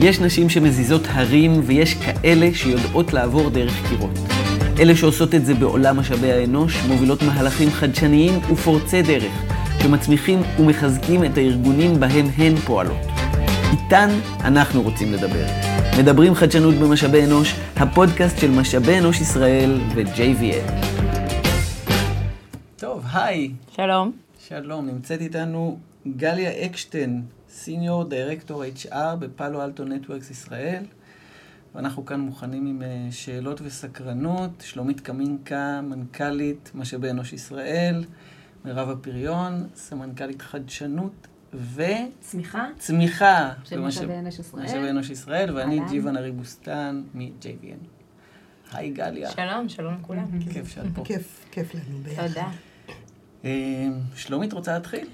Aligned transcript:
יש 0.00 0.20
נשים 0.20 0.48
שמזיזות 0.48 1.02
הרים 1.08 1.60
ויש 1.64 1.94
כאלה 1.94 2.54
שיודעות 2.54 3.12
לעבור 3.12 3.50
דרך 3.50 3.88
קירות. 3.88 4.18
אלה 4.78 4.96
שעושות 4.96 5.34
את 5.34 5.46
זה 5.46 5.54
בעולם 5.54 5.96
משאבי 5.96 6.32
האנוש 6.32 6.84
מובילות 6.88 7.22
מהלכים 7.22 7.70
חדשניים 7.70 8.38
ופורצי 8.52 9.02
דרך, 9.02 9.32
שמצמיחים 9.82 10.42
ומחזקים 10.58 11.24
את 11.24 11.38
הארגונים 11.38 12.00
בהם 12.00 12.26
הן 12.36 12.56
פועלות. 12.56 13.06
איתן 13.72 14.08
אנחנו 14.44 14.82
רוצים 14.82 15.12
לדבר. 15.12 15.46
מדברים 15.98 16.34
חדשנות 16.34 16.74
במשאבי 16.74 17.24
אנוש, 17.24 17.54
הפודקאסט 17.76 18.38
של 18.38 18.50
משאבי 18.50 18.98
אנוש 18.98 19.20
ישראל 19.20 19.80
ו-JVL. 19.94 20.84
טוב, 22.76 23.04
היי. 23.12 23.50
שלום. 23.76 24.12
שלום, 24.48 24.86
נמצאת 24.86 25.20
איתנו 25.20 25.78
גליה 26.16 26.50
אקשטיין, 26.66 27.22
סיניור 27.54 28.04
דירקטור 28.04 28.64
HR 28.64 29.16
בפאלו 29.18 29.64
אלטו 29.64 29.84
נטוורקס 29.84 30.30
ישראל. 30.30 30.84
ואנחנו 31.74 32.04
כאן 32.04 32.20
מוכנים 32.20 32.66
עם 32.66 32.82
אה, 32.82 33.08
שאלות 33.10 33.60
וסקרנות. 33.64 34.50
שלומית 34.60 35.00
קמינקה, 35.00 35.80
מנכ"לית 35.82 36.70
משאבי 36.74 37.10
אנוש 37.10 37.32
ישראל, 37.32 38.04
מירב 38.64 38.90
הפריון, 38.90 39.68
סמנכ"לית 39.74 40.42
חדשנות 40.42 41.26
ו... 41.54 41.82
צמיחה. 42.20 42.66
צמיחה. 42.78 43.52
של 43.64 43.80
משאבי 43.80 44.14
אנוש 44.18 44.38
ישראל. 44.38 44.64
משאבי 44.64 44.90
אנוש 44.90 45.10
ישראל, 45.10 45.56
ואני. 45.56 45.80
ג'יוון 45.88 46.16
ארי 46.16 46.32
בוסטן 46.32 47.02
מ-JVN. 47.14 47.86
היי 48.72 48.90
גליה. 48.90 49.30
שלום, 49.30 49.68
שלום 49.68 49.94
לכולם. 49.94 50.24
כיף 50.52 50.68
שאת 50.68 50.84
פה. 50.94 51.04
כיף, 51.04 51.46
כיף 51.50 51.74
לנו 51.74 51.98
ביחד. 51.98 52.28
תודה. 52.28 52.48
אה, 53.44 53.88
שלומית, 54.16 54.52
רוצה 54.52 54.72
להתחיל? 54.72 55.06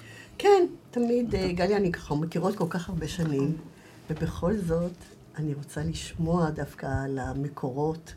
כן, 0.43 0.67
תמיד, 0.91 1.35
אה, 1.35 1.53
גליה, 1.53 1.77
אני 1.77 1.93
ככה 1.93 2.15
מכירות 2.15 2.57
כל 2.57 2.67
כך 2.71 2.89
הרבה 2.89 3.09
שנים, 3.09 3.57
ובכל 4.11 4.57
זאת, 4.57 4.93
אני 5.39 5.55
רוצה 5.55 5.81
לשמוע 5.85 6.51
דווקא 6.51 6.87
על 7.05 7.19
המקורות, 7.19 8.15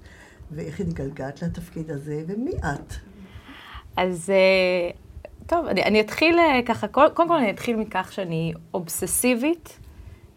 ואיך 0.51 0.79
התגלגלת 0.79 1.41
לתפקיד 1.41 1.91
הזה, 1.91 2.23
ומי 2.27 2.51
את? 2.51 2.93
אז 3.97 4.29
אה, 4.29 4.89
טוב, 5.47 5.65
אני, 5.65 5.83
אני 5.83 6.01
אתחיל 6.01 6.39
אה, 6.39 6.59
ככה, 6.65 6.87
קודם 6.87 7.27
כל 7.27 7.37
אני 7.37 7.49
אתחיל 7.49 7.75
מכך 7.75 8.11
שאני 8.11 8.53
אובססיבית 8.73 9.79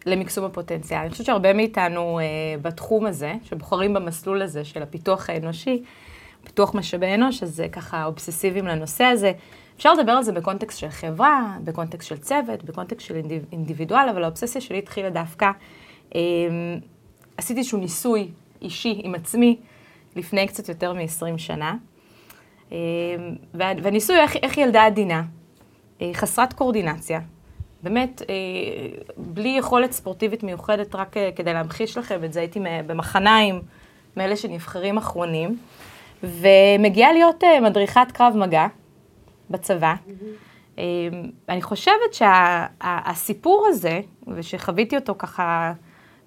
למקסום 0.06 0.44
הפוטנציאל. 0.44 1.00
אני 1.00 1.10
חושבת 1.10 1.26
שהרבה 1.26 1.52
מאיתנו 1.52 2.18
אה, 2.18 2.24
בתחום 2.62 3.06
הזה, 3.06 3.34
שבוחרים 3.44 3.94
במסלול 3.94 4.42
הזה 4.42 4.64
של 4.64 4.82
הפיתוח 4.82 5.30
האנושי, 5.30 5.82
פיתוח 6.44 6.74
משאבי 6.74 7.14
אנוש, 7.14 7.42
אז 7.42 7.62
ככה 7.72 8.04
אובססיביים 8.04 8.66
לנושא 8.66 9.04
הזה. 9.04 9.32
אפשר 9.76 9.94
לדבר 9.94 10.12
על 10.12 10.22
זה 10.22 10.32
בקונטקסט 10.32 10.78
של 10.78 10.88
חברה, 10.88 11.56
בקונטקסט 11.64 12.08
של 12.08 12.16
צוות, 12.18 12.62
בקונטקסט 12.64 13.06
של 13.06 13.16
אינדיב, 13.16 13.44
אינדיבידואל, 13.52 14.08
אבל 14.08 14.24
האובססיה 14.24 14.60
שלי 14.60 14.78
התחילה 14.78 15.10
דווקא, 15.10 15.50
אה, 16.14 16.20
עשיתי 17.36 17.60
איזשהו 17.60 17.78
ניסוי 17.78 18.28
אישי 18.62 19.00
עם 19.04 19.14
עצמי 19.14 19.56
לפני 20.16 20.46
קצת 20.46 20.68
יותר 20.68 20.92
מ-20 20.92 21.38
שנה. 21.38 21.74
אה, 22.72 22.76
וה- 23.54 23.72
והניסוי, 23.82 24.16
איך, 24.20 24.36
איך 24.36 24.58
ילדה 24.58 24.84
עדינה, 24.86 25.22
אה, 26.02 26.10
חסרת 26.14 26.52
קואורדינציה, 26.52 27.20
באמת, 27.82 28.22
אה, 28.28 28.34
בלי 29.16 29.48
יכולת 29.58 29.92
ספורטיבית 29.92 30.42
מיוחדת, 30.42 30.94
רק 30.94 31.16
אה, 31.16 31.30
כדי 31.36 31.52
להמחיש 31.54 31.96
לכם 31.96 32.24
את 32.24 32.32
זה, 32.32 32.40
הייתי 32.40 32.60
במחניים, 32.86 33.60
מאלה 34.16 34.36
שנבחרים 34.36 34.96
אחרונים, 34.96 35.58
ומגיעה 36.22 37.12
להיות 37.12 37.44
אה, 37.44 37.60
מדריכת 37.60 38.06
קרב 38.12 38.34
מגע 38.36 38.66
בצבא. 39.50 39.94
אה, 40.78 40.84
אני 41.48 41.62
חושבת 41.62 42.12
שהסיפור 42.12 43.66
הזה, 43.68 44.00
ושחוויתי 44.26 44.96
אותו 44.96 45.14
ככה, 45.18 45.72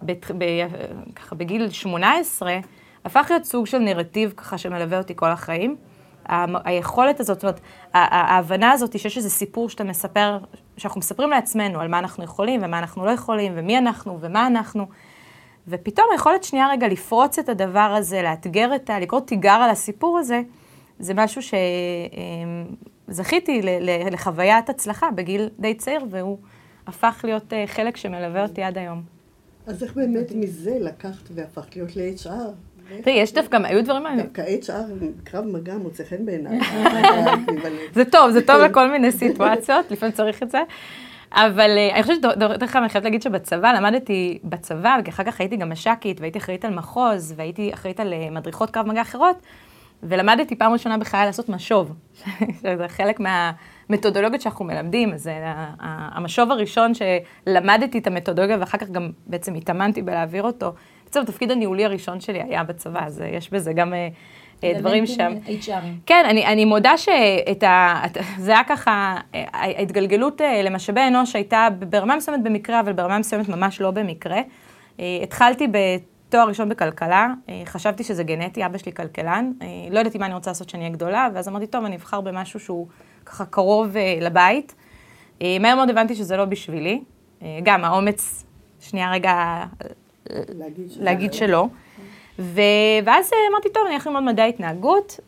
בת- 0.02 0.32
ב- 0.38 0.68
ככה 1.16 1.36
בגיל 1.36 1.70
18, 1.70 2.58
הפך 3.06 3.28
להיות 3.30 3.44
סוג 3.46 3.66
של 3.66 3.78
נרטיב 3.78 4.34
ככה 4.38 4.58
שמלווה 4.58 4.98
אותי 4.98 5.14
כל 5.16 5.30
החיים. 5.32 5.76
היכולת 6.66 7.20
הזאת, 7.20 7.36
זאת 7.36 7.44
אומרת, 7.44 7.60
ההבנה 7.94 8.72
הזאת 8.72 9.00
שיש 9.00 9.18
איזה 9.18 9.30
סיפור 9.30 9.70
שאתה 9.70 9.84
מספר, 9.84 10.38
שאנחנו 10.78 11.00
מספרים 11.00 11.30
לעצמנו 11.30 11.80
על 11.80 11.88
מה 11.88 12.00
אנחנו 12.00 12.24
יכולים 12.24 12.62
ומה 12.64 12.80
אנחנו 12.80 13.06
לא 13.06 13.12
יכולים, 13.12 13.54
ומי 13.56 13.78
אנחנו 13.78 14.18
ומה 14.22 14.48
אנחנו, 14.48 14.88
ופתאום 15.68 16.08
היכולת 16.12 16.44
שנייה 16.44 16.70
רגע 16.70 16.88
לפרוץ 16.88 17.40
את 17.40 17.50
הדבר 17.50 17.80
הזה, 17.80 18.22
לאתגר 18.22 18.76
את 18.76 18.90
ה... 18.90 19.00
לקרוא 19.00 19.20
תיגר 19.20 19.52
על 19.52 19.70
הסיפור 19.70 20.18
הזה, 20.18 20.42
זה 21.00 21.14
משהו 21.14 21.42
שזכיתי 23.10 23.62
לחוויית 24.12 24.70
הצלחה 24.70 25.12
בגיל 25.12 25.50
די 25.60 25.74
צעיר, 25.74 26.06
והוא 26.10 26.38
הפך 26.88 27.22
להיות 27.24 27.54
אה, 27.54 27.64
חלק 27.68 27.98
שמלווה 27.98 28.44
אותי 28.44 28.64
עד 28.64 28.78
היום. 28.78 29.02
אז 29.68 29.84
איך 29.84 29.94
באמת 29.94 30.32
מזה 30.36 30.78
לקחת 30.80 31.30
והפכת 31.36 31.76
להיות 31.76 31.96
ל-HR? 31.96 32.32
תראי, 33.04 33.16
יש 33.16 33.34
דווקא, 33.34 33.58
היו 33.64 33.84
דברים... 33.84 34.04
דווקא 34.18 34.44
HR, 34.62 35.04
קרב 35.24 35.46
מגע 35.46 35.78
מוצא 35.78 36.04
חן 36.04 36.26
בעיניי. 36.26 36.60
זה 37.96 38.06
טוב, 38.06 38.32
זה 38.32 38.42
טוב 38.42 38.62
לכל 38.62 38.92
מיני 38.92 39.12
סיטואציות, 39.12 39.92
לפעמים 39.92 40.16
צריך 40.16 40.44
את 40.44 40.52
זה. 40.52 40.62
אבל 41.32 41.70
אה, 41.78 41.96
אני 41.96 42.04
חושבת, 42.04 42.22
דרך 42.38 42.76
אגב, 42.76 42.82
אני 42.82 42.90
חייבת 42.90 43.06
להגיד 43.06 43.22
שבצבא, 43.22 43.72
למדתי 43.72 44.40
בצבא, 44.44 44.98
ואחר 45.06 45.24
כך 45.24 45.40
הייתי 45.40 45.58
גם 45.58 45.70
מש"קית, 45.70 46.22
והייתי 46.22 46.40
אחראית 46.40 46.66
על 46.66 46.74
מחוז, 46.74 47.34
והייתי 47.38 47.74
אחראית 47.74 48.00
על 48.00 48.14
אה, 48.14 48.30
מדריכות 48.32 48.70
קרב 48.70 48.88
מגע 48.88 49.02
אחרות, 49.02 49.36
ולמדתי 50.04 50.56
פעם 50.56 50.74
ראשונה 50.74 50.98
בחיי 50.98 51.26
לעשות 51.26 51.50
משוב. 51.50 51.94
שזה 52.62 52.88
חלק 52.88 53.20
מהמתודולוגיות 53.20 54.42
שאנחנו 54.42 54.66
מלמדים, 54.66 55.18
זה 55.18 55.34
המשוב 55.80 56.52
הראשון 56.52 56.92
שלמדתי 56.94 57.98
את 57.98 58.08
המתודולוגיה, 58.08 58.58
ואחר 58.60 58.78
כך 58.78 58.90
גם 58.90 59.12
בעצם 59.28 59.56
התאמנתי 59.56 60.02
בלהעביר 60.02 60.44
אותו. 60.44 60.74
בעצם 61.10 61.22
התפקיד 61.22 61.52
הניהולי 61.52 61.86
הראשון 61.86 62.20
שלי 62.20 62.42
היה 62.42 62.64
בצבא, 62.64 63.06
אז 63.06 63.24
יש 63.32 63.50
בזה 63.50 63.74
גם 63.74 63.94
אה, 63.94 64.08
אה, 64.64 64.80
דברים 64.80 65.08
שם. 65.08 65.34
HRים. 65.46 65.72
כן, 66.06 66.26
אני, 66.30 66.46
אני 66.46 66.66
מודה 66.66 66.98
שאת 66.98 67.64
ה... 67.64 68.02
זה 68.38 68.52
היה 68.52 68.64
ככה, 68.64 69.18
אה, 69.36 69.46
ההתגלגלות 69.54 70.42
למשאבי 70.64 71.02
אנוש 71.08 71.36
הייתה 71.36 71.68
ברמה 71.90 72.16
מסוימת 72.16 72.44
במקרה, 72.44 72.80
אבל 72.80 72.94
ברמה 72.94 73.20
מסוימת 73.20 73.50
ממש 73.50 73.82
לא 73.82 73.92
במקרה. 73.92 74.42
התחלתי 75.24 75.68
בתואר 76.30 76.48
ראשון 76.48 76.70
בכלכלה, 76.70 77.28
אה, 77.50 77.62
חשבתי 77.66 78.04
שזה 78.04 78.24
גנטי, 78.24 78.66
אבא 78.66 78.78
שלי 78.78 78.94
כלכלן, 78.94 79.52
אה, 79.62 79.68
לא 79.92 80.00
ידעתי 80.00 80.18
מה 80.18 80.26
אני 80.26 80.34
רוצה 80.34 80.50
לעשות 80.50 80.68
כשאני 80.68 80.84
אהיה 80.84 80.94
גדולה, 80.94 81.28
ואז 81.34 81.48
אמרתי, 81.48 81.68
טוב, 81.68 81.86
אני 81.86 81.96
אבחר 81.96 82.22
במשהו 82.22 82.60
שהוא 82.60 82.88
ככה 83.26 83.46
קרוב 83.46 83.98
אה, 83.98 84.18
לבית. 84.22 84.76
מהר 85.60 85.76
מאוד 85.76 85.90
הבנתי 85.90 86.16
שזה 86.16 86.38
לא 86.38 86.46
בשבילי. 86.46 87.02
גם 87.64 87.86
האומץ, 87.86 88.44
שנייה 88.80 89.12
רגע, 89.12 89.64
להגיד. 90.30 90.88
להגיד 91.00 91.34
שלא. 91.34 91.68
ו... 92.40 92.62
ואז 93.06 93.32
אמרתי, 93.52 93.70
טוב, 93.74 93.84
אני 93.86 93.94
הולכת 93.94 94.06
ללמוד 94.08 94.24
מדעי 94.24 94.50
התנהגות, 94.50 95.20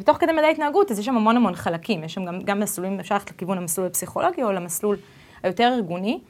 ותוך 0.00 0.16
כדי 0.16 0.32
מדעי 0.32 0.50
התנהגות, 0.50 0.90
אז 0.90 0.98
יש 0.98 1.06
שם 1.06 1.16
המון 1.16 1.36
המון 1.36 1.54
חלקים, 1.54 2.04
יש 2.04 2.14
שם 2.14 2.24
גם, 2.24 2.40
גם 2.40 2.60
מסלולים, 2.60 3.00
אפשר 3.00 3.14
ללכת 3.14 3.30
לכיוון 3.30 3.58
המסלול 3.58 3.86
הפסיכולוגי 3.86 4.42
או 4.42 4.52
למסלול 4.52 4.96
היותר 5.42 5.72
ארגוני. 5.74 6.20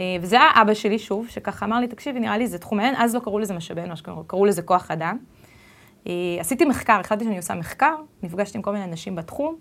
אה, 0.00 0.04
וזה 0.20 0.36
היה 0.40 0.48
אבא 0.62 0.74
שלי, 0.74 0.98
שוב, 0.98 1.26
שככה 1.28 1.66
אמר 1.66 1.80
לי, 1.80 1.86
תקשיבי, 1.88 2.20
נראה 2.20 2.38
לי 2.38 2.46
זה 2.46 2.58
תחום 2.58 2.78
מעניין, 2.78 2.96
אז 2.98 3.14
לא 3.14 3.20
קראו 3.20 3.38
לזה 3.38 3.54
משאבי 3.54 3.82
אנוש, 3.82 4.02
קראו- 4.26 4.44
לזה 4.46 4.62
כוח 4.62 4.90
אדם. 4.90 5.16
אה, 6.06 6.12
עשיתי 6.40 6.64
מחקר, 6.64 7.00
החלטתי 7.00 7.24
שאני 7.24 7.36
עושה 7.36 7.54
מחקר, 7.54 7.94
נפגשתי 8.22 8.58
עם 8.58 8.62
כל 8.62 8.72
מיני 8.72 8.84
אנשים 8.84 9.16
בתחום, 9.16 9.56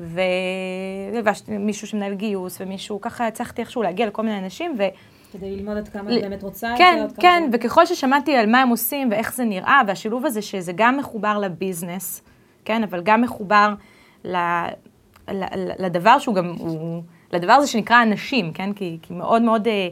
ולבשתי 0.00 1.58
מישהו 1.58 1.86
שמנהל 1.86 2.14
גיוס, 2.14 2.60
ומישהו, 2.60 3.00
ככה 3.00 3.26
הצלחתי 3.26 3.60
איכשהו 3.62 3.82
להגיע 3.82 4.06
לכל 4.06 4.22
מיני 4.22 4.38
אנשים, 4.38 4.74
ו... 4.78 4.82
כדי 5.32 5.56
ללמוד 5.56 5.76
עד 5.76 5.88
כמה 5.88 6.16
את 6.16 6.22
באמת 6.22 6.42
רוצה 6.42 6.72
את 6.72 6.78
כן, 6.78 6.94
זה, 6.98 7.04
עד 7.04 7.12
כמה 7.12 7.22
כן, 7.22 7.48
זה- 7.52 7.58
וככל 7.58 7.86
ששמעתי 7.86 8.36
על 8.36 8.46
מה 8.50 8.60
הם 8.62 8.68
עושים 8.68 9.10
ואיך 9.10 9.34
זה 9.34 9.44
נראה, 9.44 9.80
והשילוב 9.86 10.26
הזה 10.26 10.42
שזה 10.42 10.72
גם 10.74 10.96
מחובר 10.96 11.38
לביזנס, 11.38 12.22
כן, 12.64 12.82
אבל 12.82 13.02
גם 13.04 13.22
מחובר 13.22 13.74
ל, 14.24 14.36
לדבר 15.78 16.18
שהוא 16.18 16.34
גם, 16.34 16.54
הוא, 16.58 17.02
לדבר 17.32 17.52
הזה 17.52 17.66
שנקרא 17.66 18.02
אנשים, 18.02 18.52
כן, 18.52 18.72
כי, 18.72 18.98
כי 19.02 19.14
מאוד 19.14 19.42
מאוד, 19.42 19.68
אה, 19.68 19.88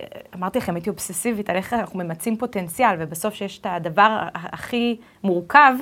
אה, 0.00 0.06
אמרתי 0.34 0.58
לכם, 0.58 0.74
הייתי 0.74 0.90
אובססיבית 0.90 1.50
על 1.50 1.56
איך 1.56 1.72
אנחנו 1.72 1.98
ממצים 1.98 2.36
פוטנציאל, 2.36 2.96
ובסוף 2.98 3.34
שיש 3.34 3.58
את 3.58 3.66
הדבר 3.70 4.18
הכי 4.34 4.96
מורכב, 5.24 5.72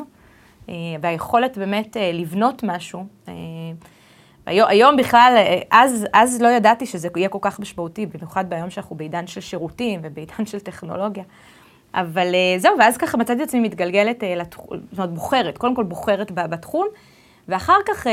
אה, 0.68 0.74
והיכולת 1.00 1.58
באמת 1.58 1.96
אה, 1.96 2.10
לבנות 2.12 2.62
משהו. 2.62 3.06
אה, 3.28 3.34
היום, 4.46 4.68
היום 4.68 4.96
בכלל, 4.96 5.34
אה, 5.36 5.60
אז, 5.70 6.06
אז 6.12 6.42
לא 6.42 6.48
ידעתי 6.48 6.86
שזה 6.86 7.08
יהיה 7.16 7.28
כל 7.28 7.38
כך 7.40 7.60
משמעותי, 7.60 8.06
במיוחד 8.06 8.50
ביום 8.50 8.70
שאנחנו 8.70 8.96
בעידן 8.96 9.26
של 9.26 9.40
שירותים 9.40 10.00
ובעידן 10.02 10.46
של 10.46 10.60
טכנולוגיה. 10.60 11.24
אבל 11.94 12.34
אה, 12.34 12.58
זהו, 12.58 12.78
ואז 12.78 12.96
ככה 12.96 13.16
מצאתי 13.16 13.42
את 13.42 13.48
עצמי 13.48 13.60
מתגלגלת 13.60 14.22
לתחום, 14.36 14.78
זאת 14.90 14.98
אומרת, 14.98 15.14
בוחרת, 15.14 15.58
קודם 15.58 15.74
כל 15.74 15.84
בוחרת 15.84 16.30
בתחום, 16.30 16.86
ואחר 17.48 17.78
כך 17.86 18.06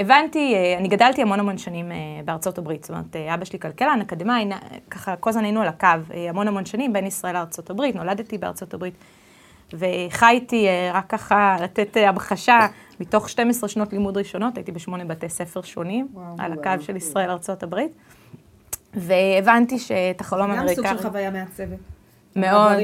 הבנתי, 0.00 0.54
אה, 0.54 0.78
אני 0.78 0.88
גדלתי 0.88 1.22
המון 1.22 1.40
המון 1.40 1.58
שנים 1.58 1.92
אה, 1.92 1.96
בארצות 2.24 2.58
הברית, 2.58 2.84
זאת 2.84 2.90
אומרת, 2.90 3.16
אה, 3.16 3.34
אבא 3.34 3.44
שלי 3.44 3.58
כלכלן, 3.58 4.00
אקדמאי, 4.02 4.48
ככה 4.90 5.16
כל 5.16 5.30
הזמן 5.30 5.44
היינו 5.44 5.60
על 5.60 5.68
הקו, 5.68 5.86
המון 6.28 6.48
המון 6.48 6.66
שנים 6.66 6.92
בין 6.92 7.06
ישראל 7.06 7.34
לארצות 7.34 7.70
הברית, 7.70 7.96
נולדתי 7.96 8.38
בארצות 8.38 8.74
הברית. 8.74 8.94
וחייתי 9.72 10.66
רק 10.92 11.04
ככה 11.08 11.56
לתת 11.62 11.96
המחשה, 11.96 12.58
מתוך 13.00 13.28
12 13.28 13.68
שנות 13.68 13.92
לימוד 13.92 14.16
ראשונות, 14.16 14.56
הייתי 14.56 14.72
בשמונה 14.72 15.04
בתי 15.04 15.28
ספר 15.28 15.62
שונים, 15.62 16.08
וואו. 16.12 16.34
על 16.38 16.52
הקו 16.52 16.70
של 16.82 16.96
ישראל 16.96 17.30
ארצות 17.30 17.62
הברית. 17.62 17.92
והבנתי 18.94 19.78
שאת 19.78 20.20
החלום 20.20 20.50
האמריקאי... 20.50 20.84
גם 20.84 20.92
סוג 20.92 21.02
של 21.02 21.08
חוויה 21.08 21.30
מעצבת. 21.30 21.78
מאוד. 22.36 22.76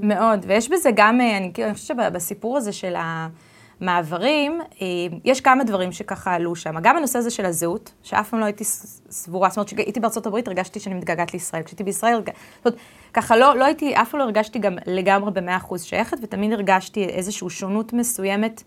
מאוד, 0.00 0.44
ויש 0.46 0.70
בזה 0.70 0.90
גם, 0.94 1.20
אני, 1.20 1.52
אני 1.58 1.74
חושבת 1.74 1.98
שבסיפור 1.98 2.56
הזה 2.56 2.72
של 2.72 2.94
המעברים, 2.96 3.53
אה, 3.82 4.86
יש 5.24 5.40
כמה 5.40 5.64
דברים 5.64 5.92
שככה 5.92 6.34
עלו 6.34 6.56
שם. 6.56 6.74
גם 6.82 6.96
הנושא 6.96 7.18
הזה 7.18 7.30
של 7.30 7.46
הזהות, 7.46 7.92
שאף 8.02 8.30
פעם 8.30 8.40
לא 8.40 8.44
הייתי 8.44 8.64
סבורה, 8.64 9.48
זאת 9.48 9.56
אומרת, 9.56 9.68
כשהייתי 9.68 10.00
בארצות 10.00 10.26
הברית 10.26 10.48
הרגשתי 10.48 10.80
שאני 10.80 10.94
מתגעגעת 10.94 11.32
לישראל. 11.32 11.62
כשהייתי 11.62 11.84
בישראל, 11.84 12.14
זאת 12.16 12.30
אומרת, 12.66 12.78
ככה 13.14 13.36
לא, 13.36 13.56
לא 13.56 13.64
הייתי, 13.64 13.96
אף 13.96 14.10
פעם 14.10 14.20
לא 14.20 14.24
הרגשתי 14.24 14.58
גם 14.58 14.76
לגמרי 14.86 15.30
במאה 15.30 15.56
אחוז 15.56 15.82
שייכת, 15.82 16.16
ותמיד 16.22 16.52
הרגשתי 16.52 17.04
איזושהי 17.04 17.50
שונות 17.50 17.92
מסוימת, 17.92 18.62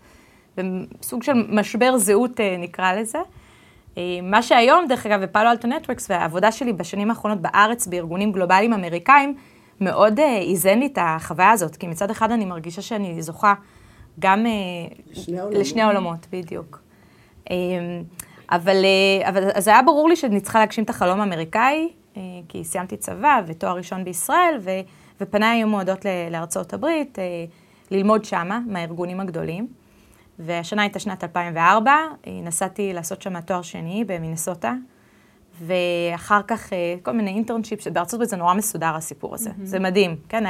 סוג 1.02 1.22
של 1.22 1.32
משבר 1.48 1.96
זהות 1.96 2.40
אה, 2.40 2.56
נקרא 2.58 2.92
לזה. 2.92 3.18
אה, 3.98 4.02
מה 4.22 4.42
שהיום, 4.42 4.86
דרך 4.88 5.06
אגב, 5.06 5.22
בפאלו 5.22 5.50
אלטו 5.50 5.68
נטוורקס, 5.68 6.10
והעבודה 6.10 6.52
שלי 6.52 6.72
בשנים 6.72 7.10
האחרונות 7.10 7.40
בארץ, 7.40 7.86
בארגונים 7.86 8.32
גלובליים 8.32 8.72
אמריקאים, 8.72 9.34
מאוד 9.80 10.20
איזן 10.20 10.78
לי 10.78 10.86
את 10.86 10.98
החוויה 11.00 11.50
הזאת, 11.50 11.76
כי 11.76 11.86
מצד 11.86 12.10
אחד 12.10 12.30
אני 12.30 12.44
מרגישה 12.44 12.82
שאני 12.82 13.22
זוכה 13.22 13.54
גם 14.18 14.46
אה, 14.46 14.52
לשני 15.10 15.38
העולמות. 15.38 15.60
לשני 15.60 15.82
העולמות, 15.82 16.26
בדיוק. 16.32 16.80
אה, 17.50 17.56
אבל, 18.50 18.84
אה, 18.84 19.28
אבל 19.28 19.50
אז 19.54 19.68
היה 19.68 19.82
ברור 19.82 20.08
לי 20.08 20.16
שאני 20.16 20.40
צריכה 20.40 20.58
להגשים 20.58 20.84
את 20.84 20.90
החלום 20.90 21.20
האמריקאי, 21.20 21.88
אה, 22.16 22.22
כי 22.48 22.64
סיימתי 22.64 22.96
צבא 22.96 23.40
ותואר 23.46 23.76
ראשון 23.76 24.04
בישראל, 24.04 24.58
ו, 24.60 24.70
ופניי 25.20 25.58
היו 25.58 25.68
מועדות 25.68 26.04
ל- 26.04 26.28
לארצות 26.30 26.74
הברית, 26.74 27.18
ללמוד 27.90 28.24
שמה, 28.24 28.60
מהארגונים 28.66 29.20
הגדולים. 29.20 29.66
והשנה 30.38 30.82
הייתה 30.82 30.98
שנת 30.98 31.24
2004, 31.24 31.92
אה, 32.26 32.32
נסעתי 32.42 32.92
לעשות 32.92 33.22
שם 33.22 33.40
תואר 33.40 33.62
שני 33.62 34.04
במינסוטה, 34.06 34.74
ואחר 35.62 36.40
כך 36.46 36.72
כל 37.02 37.12
מיני 37.12 37.30
internship, 37.30 37.88
בארצות 37.88 38.14
הברית 38.14 38.30
זה 38.30 38.36
נורא 38.36 38.54
מסודר 38.54 38.94
הסיפור 38.96 39.34
הזה, 39.34 39.50
mm-hmm. 39.50 39.64
זה 39.64 39.78
מדהים, 39.78 40.16
כן, 40.28 40.44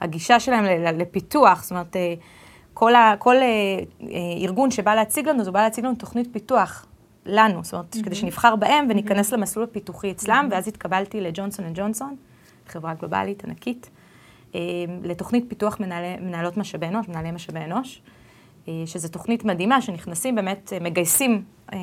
הגישה 0.00 0.40
שלהם 0.40 0.64
ל- 0.64 0.88
ל- 0.88 1.00
לפיתוח, 1.00 1.62
זאת 1.62 1.70
אומרת, 1.70 1.96
כל, 2.74 2.94
ה, 2.94 3.14
כל 3.18 3.36
אה, 3.36 3.42
אה, 3.42 4.06
ארגון 4.42 4.70
שבא 4.70 4.94
להציג 4.94 5.28
לנו, 5.28 5.44
זה 5.44 5.50
בא 5.50 5.62
להציג 5.62 5.84
לנו 5.84 5.94
תוכנית 5.94 6.28
פיתוח 6.32 6.86
לנו, 7.26 7.64
זאת 7.64 7.72
אומרת, 7.72 7.96
mm-hmm. 7.96 8.04
כדי 8.04 8.14
שנבחר 8.14 8.56
בהם 8.56 8.86
וניכנס 8.90 9.32
mm-hmm. 9.32 9.36
למסלול 9.36 9.64
הפיתוחי 9.64 10.10
אצלם, 10.10 10.48
mm-hmm. 10.48 10.54
ואז 10.54 10.68
התקבלתי 10.68 11.20
לג'ונסון 11.20 11.64
אנד 11.64 11.78
ג'ונסון, 11.78 12.16
חברה 12.68 12.94
גלובלית 12.94 13.44
ענקית, 13.44 13.90
אה, 14.54 14.60
לתוכנית 15.02 15.44
פיתוח 15.48 15.80
מנהלי, 15.80 16.16
מנהלות 16.20 16.56
משאבי 16.56 16.86
אנוש, 16.86 17.08
מנהלי 17.08 17.30
משאבי 17.30 17.60
אנוש. 17.60 18.02
אה, 18.68 18.82
שזו 18.86 19.08
תוכנית 19.08 19.44
מדהימה, 19.44 19.82
שנכנסים 19.82 20.34
באמת, 20.34 20.72
אה, 20.72 20.78
מגייסים, 20.80 21.44
אה, 21.72 21.78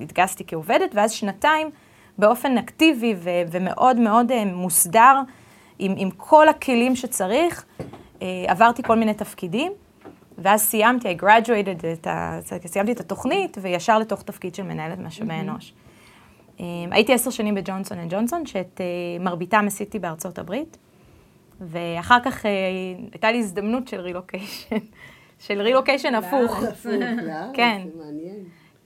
התגייסתי 0.00 0.44
כעובדת, 0.46 0.90
ואז 0.94 1.12
שנתיים 1.12 1.70
באופן 2.18 2.58
אקטיבי 2.58 3.14
ו- 3.18 3.30
ומאוד 3.50 3.96
מאוד 3.96 4.32
אה, 4.32 4.44
מוסדר, 4.44 5.20
עם, 5.78 5.94
עם 5.96 6.10
כל 6.10 6.48
הכלים 6.48 6.96
שצריך, 6.96 7.64
אה, 8.22 8.44
עברתי 8.46 8.82
כל 8.82 8.94
מיני 8.94 9.14
תפקידים, 9.14 9.72
ואז 10.38 10.60
סיימתי, 10.60 11.16
I 11.18 11.22
graduated, 11.22 11.86
את 11.92 12.06
ה, 12.06 12.38
סיימתי 12.66 12.92
את 12.92 13.00
התוכנית, 13.00 13.58
וישר 13.60 13.98
לתוך 13.98 14.22
תפקיד 14.22 14.54
של 14.54 14.62
מנהלת 14.62 14.98
משאבי 14.98 15.34
אנוש. 15.34 15.74
אה, 16.60 16.64
הייתי 16.90 17.14
עשר 17.14 17.30
שנים 17.30 17.54
בג'ונסון 17.54 17.98
אנד 17.98 18.14
ג'ונסון, 18.14 18.46
שאת 18.46 18.80
אה, 18.80 19.24
מרביתם 19.24 19.64
עשיתי 19.66 19.98
בארצות 19.98 20.38
הברית. 20.38 20.78
ואחר 21.60 22.18
כך 22.24 22.46
אה, 22.46 22.50
הייתה 23.12 23.32
לי 23.32 23.38
הזדמנות 23.38 23.88
של 23.88 24.00
רילוקיישן, 24.00 24.76
של 25.46 25.60
רילוקיישן 25.60 26.14
הפוך. 26.14 26.62
כן. 27.54 27.82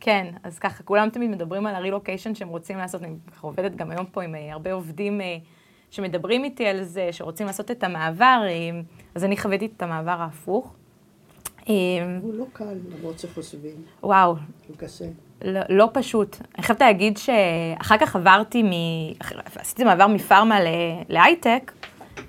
כן, 0.01 0.27
אז 0.43 0.59
ככה, 0.59 0.83
כולם 0.83 1.11
תמיד 1.11 1.31
מדברים 1.31 1.67
על 1.67 1.75
הרילוקיישן 1.75 2.35
שהם 2.35 2.49
רוצים 2.49 2.79
לעשות, 2.79 3.03
אני 3.03 3.15
עובדת 3.41 3.77
גם 3.77 3.91
היום 3.91 4.07
פה 4.07 4.23
עם 4.23 4.35
אה, 4.35 4.53
הרבה 4.53 4.73
עובדים 4.73 5.21
שמדברים 5.91 6.45
איתי 6.45 6.67
על 6.67 6.83
זה, 6.83 7.09
שרוצים 7.13 7.47
לעשות 7.47 7.71
את 7.71 7.85
המעבר, 7.85 8.43
אז 9.15 9.25
אני 9.25 9.37
חוויתי 9.37 9.67
את 9.77 9.83
המעבר 9.83 10.17
ההפוך. 10.21 10.75
אה, 11.69 11.75
הוא 12.23 12.35
לא 12.35 12.45
קל, 12.53 12.65
למרות 12.99 13.19
שחושבים, 13.19 13.75
וואו, 14.03 14.35
הוא 14.69 14.77
קשה. 14.77 15.05
לא, 15.45 15.61
לא 15.69 15.89
פשוט. 15.93 16.37
אני 16.55 16.63
חייבת 16.63 16.81
להגיד 16.81 17.17
שאחר 17.17 17.99
כך 17.99 18.17
עברתי 18.17 18.63
מ... 18.63 18.71
עשיתי 19.57 19.85
מעבר 19.85 20.07
מפארמה 20.07 20.61
ל... 20.61 20.67
להייטק. 21.09 21.73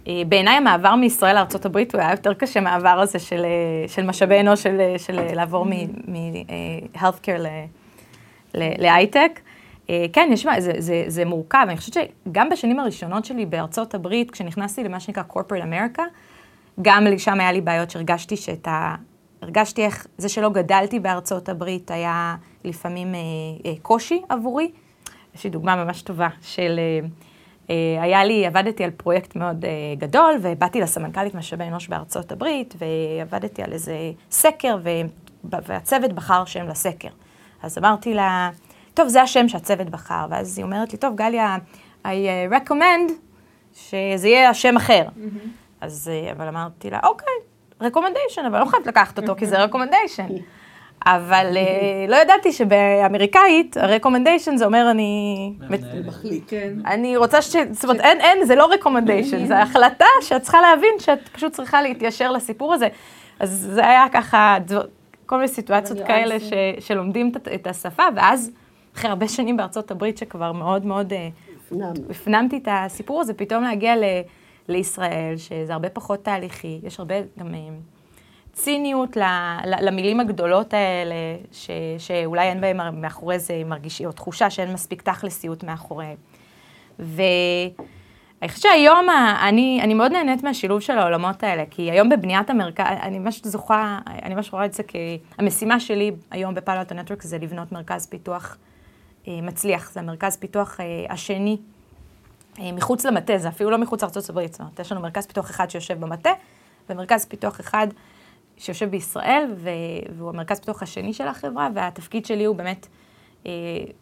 אה, 0.08 0.22
בעיניי 0.28 0.56
המעבר 0.58 0.96
מישראל 0.96 1.36
לארה"ב 1.36 1.78
הוא 1.78 2.02
היה 2.02 2.12
יותר 2.12 2.34
קשה 2.34 2.60
מהמעבר 2.60 3.00
הזה 3.00 3.20
של, 3.20 3.46
אה, 3.46 3.88
של 3.88 4.06
משאבי 4.06 4.40
אנוש, 4.40 4.64
של, 4.64 4.78
אה, 4.80 5.00
של 5.00 5.36
לעבור 5.36 5.66
מ-healthcare 5.66 7.42
להייטק. 8.54 9.40
כן, 10.14 10.30
יש, 10.34 10.46
מה- 10.46 10.62
זה, 10.62 10.72
זה, 10.78 11.04
זה 11.08 11.26
מורכב. 11.26 11.66
אני 11.68 11.78
חושבת 11.78 11.94
שגם 12.28 12.50
בשנים 12.50 12.80
הראשונות 12.80 13.26
שלי 13.26 13.46
בארצות 13.46 13.94
הברית, 13.94 14.32
כשנכנסתי 14.32 14.84
למה 14.84 15.00
שנקרא 15.00 15.24
corporate 15.30 15.64
America, 15.64 16.02
גם 16.82 17.08
שם 17.18 17.40
היה 17.40 17.52
לי 17.52 17.62
בעיות 17.62 17.92
שהרגשתי 17.92 18.38
שאת 18.38 18.68
ה... 18.68 18.96
הרגשתי 19.44 19.86
איך 19.86 20.08
זה 20.18 20.30
שלא 20.30 20.50
גדלתי 20.50 21.00
בארצות 21.00 21.50
הברית 21.50 21.92
היה 21.92 22.36
לפעמים 22.64 23.16
אה, 23.16 23.20
אה, 23.66 23.74
קושי 23.82 24.22
עבורי. 24.30 24.72
יש 25.36 25.44
לי 25.44 25.50
דוגמה 25.50 25.84
ממש 25.84 26.02
טובה 26.02 26.28
של... 26.42 26.80
אה, 26.80 27.08
אה, 27.70 28.04
היה 28.04 28.26
לי, 28.26 28.46
עבדתי 28.46 28.84
על 28.84 28.92
פרויקט 28.92 29.36
מאוד 29.36 29.66
אה, 29.66 29.72
גדול, 29.98 30.36
ובאתי 30.42 30.82
לסמנכ"לית 30.82 31.36
משאבי 31.36 31.64
אנוש 31.64 31.88
בארצות 31.88 32.32
הברית, 32.32 32.76
ועבדתי 32.78 33.64
על 33.64 33.74
איזה 33.74 33.96
סקר, 34.32 34.78
ו... 34.84 34.90
והצוות 35.44 36.14
בחר 36.14 36.46
שם 36.46 36.68
לסקר. 36.68 37.08
אז 37.62 37.78
אמרתי 37.78 38.14
לה, 38.14 38.50
טוב, 38.94 39.08
זה 39.08 39.22
השם 39.22 39.48
שהצוות 39.48 39.90
בחר, 39.90 40.26
ואז 40.30 40.58
היא 40.58 40.66
אומרת 40.66 40.92
לי, 40.92 40.98
טוב, 40.98 41.16
גליה, 41.16 41.58
I 42.04 42.08
uh, 42.08 42.54
recommend 42.54 43.12
שזה 43.74 44.28
יהיה 44.28 44.50
השם 44.50 44.78
אחר. 44.78 45.08
אז, 45.82 46.12
אה, 46.14 46.32
אבל 46.32 46.48
אמרתי 46.48 46.90
לה, 46.90 47.00
אוקיי, 47.04 47.34
recommendation, 47.86 48.48
אבל 48.48 48.60
לא 48.60 48.66
חייבת 48.66 48.88
לקחת 48.88 49.18
אותו, 49.18 49.36
כי 49.36 49.46
זה 49.46 49.58
recommendation. 49.66 50.32
אבל 51.06 51.58
אה, 51.58 52.06
לא 52.10 52.16
ידעתי 52.16 52.52
שבאמריקאית, 52.52 53.78
ה-recommendation 53.78 54.56
זה 54.56 54.66
אומר 54.66 54.92
אני... 54.92 55.54
כן. 56.48 56.74
אני 56.86 57.18
רוצה 57.18 57.42
ש... 57.42 57.56
זאת 57.72 57.84
אומרת, 57.84 58.00
אין, 58.00 58.22
אין, 58.22 58.46
זה 58.46 58.56
לא 58.56 58.70
recommendation, 58.74 59.48
זה 59.48 59.60
החלטה 59.62 60.06
שאת 60.22 60.42
צריכה 60.42 60.62
להבין 60.62 60.94
שאת 61.00 61.30
פשוט 61.30 61.54
צריכה 61.54 61.82
להתיישר 61.82 62.32
לסיפור 62.32 62.74
הזה. 62.74 62.88
אז 63.40 63.70
זה 63.74 63.88
היה 63.88 64.06
ככה, 64.14 64.58
כל 65.26 65.36
מיני 65.36 65.48
סיטואציות 65.48 66.00
כאלה. 66.08 66.40
ש, 66.40 66.54
שלומדים 66.80 67.32
את, 67.36 67.48
את 67.48 67.68
השפה, 67.68 68.04
ואז 68.16 68.52
אחרי 68.96 69.10
הרבה 69.10 69.28
שנים 69.28 69.58
בארצות 69.58 69.92
הברית, 69.92 70.18
שכבר 70.18 70.52
מאוד 70.52 70.86
מאוד 70.86 71.14
אה. 71.14 71.30
הפנמתי 72.10 72.58
את 72.58 72.68
הסיפור 72.72 73.22
הזה, 73.22 73.34
פתאום 73.34 73.64
להגיע 73.64 73.96
ל, 73.96 74.04
לישראל, 74.68 75.34
שזה 75.38 75.74
הרבה 75.74 75.90
פחות 75.90 76.24
תהליכי, 76.24 76.80
יש 76.84 77.00
הרבה 77.00 77.16
גם 77.40 77.54
אה, 77.54 77.60
ציניות 78.54 79.18
למילים 79.82 80.20
הגדולות 80.20 80.74
האלה, 80.74 81.16
ש, 81.52 81.70
שאולי 81.98 82.50
אין 82.50 82.62
בהם 82.62 83.02
מאחורי 83.02 83.40
זה 83.40 83.62
מרגישי, 83.66 84.06
או 84.06 84.12
תחושה 84.12 84.50
שאין 84.50 84.74
מספיק 84.74 85.02
תכלסיות 85.02 85.64
מאחוריהם. 85.64 86.18
ואני 87.00 87.74
חושבת 88.48 88.62
שהיום 88.62 89.10
ה- 89.10 89.50
אני, 89.50 89.80
אני 89.84 89.94
מאוד 89.94 90.12
נהנית 90.12 90.44
מהשילוב 90.44 90.80
של 90.80 90.98
העולמות 90.98 91.44
האלה, 91.44 91.64
כי 91.72 91.92
היום 91.92 92.10
בבניית 92.10 92.50
המרכז, 92.50 92.86
אני 93.02 93.20
ממש 93.20 93.42
זוכה, 93.44 94.00
אני 94.08 94.36
ממש 94.36 94.54
רואה 94.54 94.66
את 94.66 94.74
זה 94.74 94.84
כהמשימה 95.38 95.80
שלי 95.80 96.12
היום 96.32 96.54
בפעלת 96.54 96.92
הנטוורק 96.92 97.22
זה 97.22 97.38
לבנות 97.38 97.72
מרכז 97.72 98.06
פיתוח 98.08 98.58
אה, 99.28 99.40
מצליח, 99.42 99.92
זה 99.92 100.00
המרכז 100.00 100.38
פיתוח 100.38 100.80
אה, 100.80 100.86
השני 101.10 101.58
אה, 101.60 101.73
מחוץ 102.60 103.06
למטה, 103.06 103.38
זה 103.38 103.48
אפילו 103.48 103.70
לא 103.70 103.78
מחוץ 103.78 104.04
לארצות 104.04 104.30
הברית, 104.30 104.52
זאת 104.52 104.60
אומרת, 104.62 104.80
יש 104.80 104.92
לנו 104.92 105.02
מרכז 105.02 105.26
פיתוח 105.26 105.50
אחד 105.50 105.70
שיושב 105.70 106.00
במטה, 106.00 106.32
ומרכז 106.90 107.26
פיתוח 107.26 107.60
אחד 107.60 107.88
שיושב 108.58 108.90
בישראל, 108.90 109.54
והוא 110.18 110.30
המרכז 110.30 110.60
פיתוח 110.60 110.84
השני 110.84 111.14
של 111.14 111.28
החברה, 111.28 111.70
והתפקיד 111.76 112.26
שלי 112.26 112.44
הוא 112.44 112.56
באמת 112.56 112.88
אה, 113.46 113.52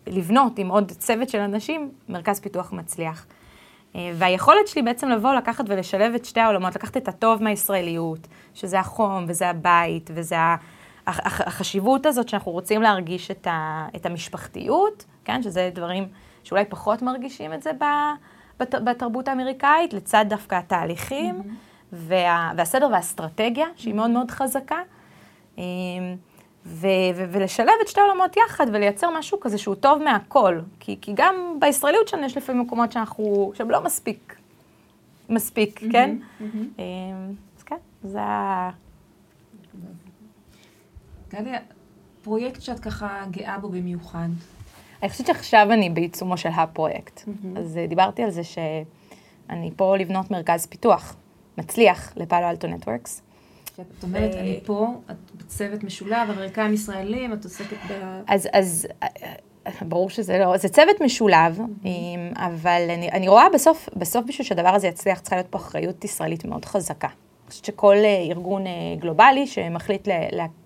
לבנות 0.08 0.60
עם 0.60 0.70
עוד 0.70 0.91
צוות 0.91 1.29
של 1.29 1.39
אנשים 1.39 1.91
מרכז 2.10 2.39
פיתוח 2.39 2.72
מצליח. 2.74 3.25
אה, 3.96 4.12
והיכולת 4.15 4.67
שלי 4.67 4.81
בעצם 4.81 5.10
לבוא, 5.10 5.34
לקחת 5.34 5.65
ולשלב 5.67 6.13
את 6.15 6.25
שתי 6.25 6.39
העולמות, 6.39 6.75
לקחת 6.75 6.98
את 6.98 7.08
הטוב 7.08 7.43
מהישראליות, 7.43 8.27
שזה 8.53 8.79
החום 8.79 9.25
וזה 9.27 9.50
הבית 9.50 10.10
וזה 10.13 10.36
החשיבות 11.08 12.05
הזאת 12.05 12.29
שאנחנו 12.29 12.51
רוצים 12.51 12.81
להרגיש 12.81 13.31
את, 13.31 13.48
ה, 13.48 13.88
את 13.96 14.05
המשפחתיות, 14.05 15.05
כן, 15.25 15.43
שזה 15.43 15.70
דברים 15.74 16.08
שאולי 16.43 16.65
פחות 16.65 17.01
מרגישים 17.01 17.53
את 17.53 17.62
זה 17.63 17.72
ב, 17.74 17.84
בת, 18.61 18.75
בתרבות 18.75 19.27
האמריקאית, 19.27 19.93
לצד 19.93 20.25
דווקא 20.29 20.55
התהליכים 20.55 21.41
וה, 21.91 22.51
והסדר 22.57 22.89
והאסטרטגיה, 22.91 23.67
שהיא 23.75 23.93
מאוד 23.93 24.09
מאוד 24.09 24.31
חזקה. 24.31 24.79
אה, 25.57 25.63
ו- 26.65 26.87
ו- 27.15 27.25
ולשלב 27.31 27.73
את 27.81 27.87
שתי 27.87 28.01
העולמות 28.01 28.37
יחד 28.37 28.65
ולייצר 28.73 29.09
משהו 29.17 29.39
כזה 29.39 29.57
שהוא 29.57 29.75
טוב 29.75 30.03
מהכל. 30.03 30.59
כי, 30.79 30.97
כי 31.01 31.11
גם 31.15 31.35
בישראליות 31.59 32.07
שלנו 32.07 32.25
יש 32.25 32.37
לפעמים 32.37 32.61
מקומות 32.61 32.91
שאנחנו, 32.91 33.51
שהם 33.55 33.71
לא 33.71 33.83
מספיק, 33.83 34.35
מספיק, 35.29 35.79
כן? 35.91 36.17
אה, 36.79 36.85
אז 37.57 37.63
כן, 37.63 37.77
זה 38.03 38.21
ה... 38.21 38.69
גליה, 41.29 41.59
פרויקט 42.23 42.61
שאת 42.61 42.79
ככה 42.79 43.23
גאה 43.31 43.59
בו 43.59 43.69
במיוחד. 43.69 44.29
אני 45.01 45.10
חושבת 45.10 45.27
שעכשיו 45.27 45.67
אני 45.72 45.89
בעיצומו 45.89 46.38
של 46.38 46.50
הפרויקט. 46.55 47.20
Mm-hmm. 47.20 47.60
אז 47.60 47.79
uh, 47.84 47.89
דיברתי 47.89 48.24
על 48.24 48.29
זה 48.29 48.43
שאני 48.43 49.72
פה 49.75 49.98
לבנות 49.98 50.31
מרכז 50.31 50.65
פיתוח 50.65 51.15
מצליח 51.58 52.13
לפעלו 52.15 52.50
אלטו 52.50 52.67
נטוורקס. 52.67 53.22
את 53.74 54.03
אומרת, 54.03 54.36
אני 54.36 54.60
פה, 54.65 54.88
את 55.12 55.31
בצוות 55.36 55.84
משולב, 55.84 56.29
אמריקאים 56.29 56.74
ישראלים, 56.74 57.34
את 57.34 57.43
עוסקת 57.43 57.77
ב... 57.89 58.22
אז, 58.27 58.48
אז 58.53 58.88
ברור 59.81 60.10
שזה 60.10 60.38
לא, 60.38 60.58
זה 60.58 60.70
צוות 60.70 61.01
משולב, 61.01 61.60
mm-hmm. 61.60 61.88
אבל 62.36 62.81
אני, 62.89 63.12
אני 63.12 63.27
רואה 63.27 63.50
בסוף, 63.53 63.89
בסוף 63.96 64.25
בשביל 64.25 64.48
שהדבר 64.48 64.70
הזה 64.70 64.88
יצליח, 64.88 65.20
צריכה 65.20 65.36
להיות 65.36 65.48
פה 65.50 65.58
אחריות 65.58 66.05
ישראלית 66.05 66.46
מאוד 66.46 66.65
חזקה. 66.65 67.08
אני 67.08 67.50
חושבת 67.50 67.65
שכל 67.65 67.96
ארגון 68.29 68.63
גלובלי 69.00 69.48
שמחליט 69.48 70.08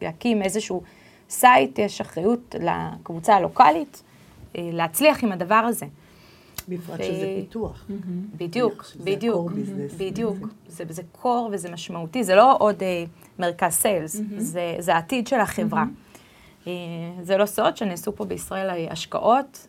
להקים 0.02 0.42
איזשהו 0.42 0.82
site, 1.30 1.80
יש 1.80 2.02
אחריות 2.02 2.56
לקבוצה 2.60 3.36
הלוקאלית 3.36 4.04
להצליח 4.58 5.24
עם 5.24 5.32
הדבר 5.32 5.56
הזה. 5.56 5.86
בפרט 6.70 7.04
שזה 7.04 7.38
פיתוח. 7.42 7.86
בדיוק, 8.38 8.86
בדיוק, 9.04 9.52
בדיוק. 9.98 10.38
זה 10.68 11.02
core 11.12 11.50
וזה 11.52 11.72
משמעותי, 11.72 12.24
זה 12.24 12.36
לא 12.36 12.56
עוד 12.60 12.84
מרכז 13.40 13.74
sales, 13.74 14.22
זה 14.80 14.94
העתיד 14.96 15.28
של 15.28 15.40
החברה. 15.40 15.84
זה 17.22 17.38
לא 17.38 17.46
סוד 17.46 17.78
שנעשו 17.78 18.16
פה 18.16 18.26
בישראל 18.26 18.88
השקעות. 18.90 19.68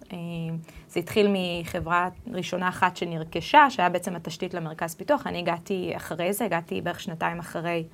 זה 0.88 1.00
התחיל 1.00 1.26
מחברה 1.32 2.08
ראשונה 2.32 2.68
אחת 2.68 2.96
שנרכשה, 2.96 3.70
שהיה 3.70 3.88
בעצם 3.88 4.16
התשתית 4.16 4.54
למרכז 4.54 4.94
פיתוח. 4.94 5.26
אני 5.26 5.38
הגעתי 5.38 5.92
אחרי 5.96 6.32
זה, 6.32 6.44
הגעתי 6.44 6.80
בערך 6.80 7.00
שנתיים 7.00 7.38
אחרי 7.38 7.84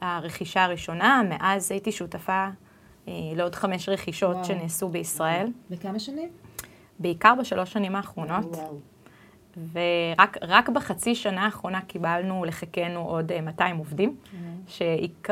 הרכישה 0.00 0.64
הראשונה. 0.64 1.22
מאז 1.28 1.72
הייתי 1.72 1.92
שותפה 1.92 2.46
לעוד 3.36 3.54
חמש 3.54 3.88
רכישות 3.88 4.34
וואו. 4.34 4.44
שנעשו 4.44 4.88
בישראל. 4.88 5.46
בכמה 5.70 5.98
שנים? 5.98 6.28
בעיקר 6.98 7.34
בשלוש 7.40 7.72
שנים 7.72 7.96
האחרונות. 7.96 8.56
וואו. 8.56 8.78
ורק 9.72 10.68
בחצי 10.68 11.14
שנה 11.14 11.44
האחרונה 11.44 11.80
קיבלנו 11.80 12.44
לחיקנו 12.44 13.00
עוד 13.00 13.32
200 13.42 13.76
עובדים, 13.76 14.16
שעיק... 14.66 15.28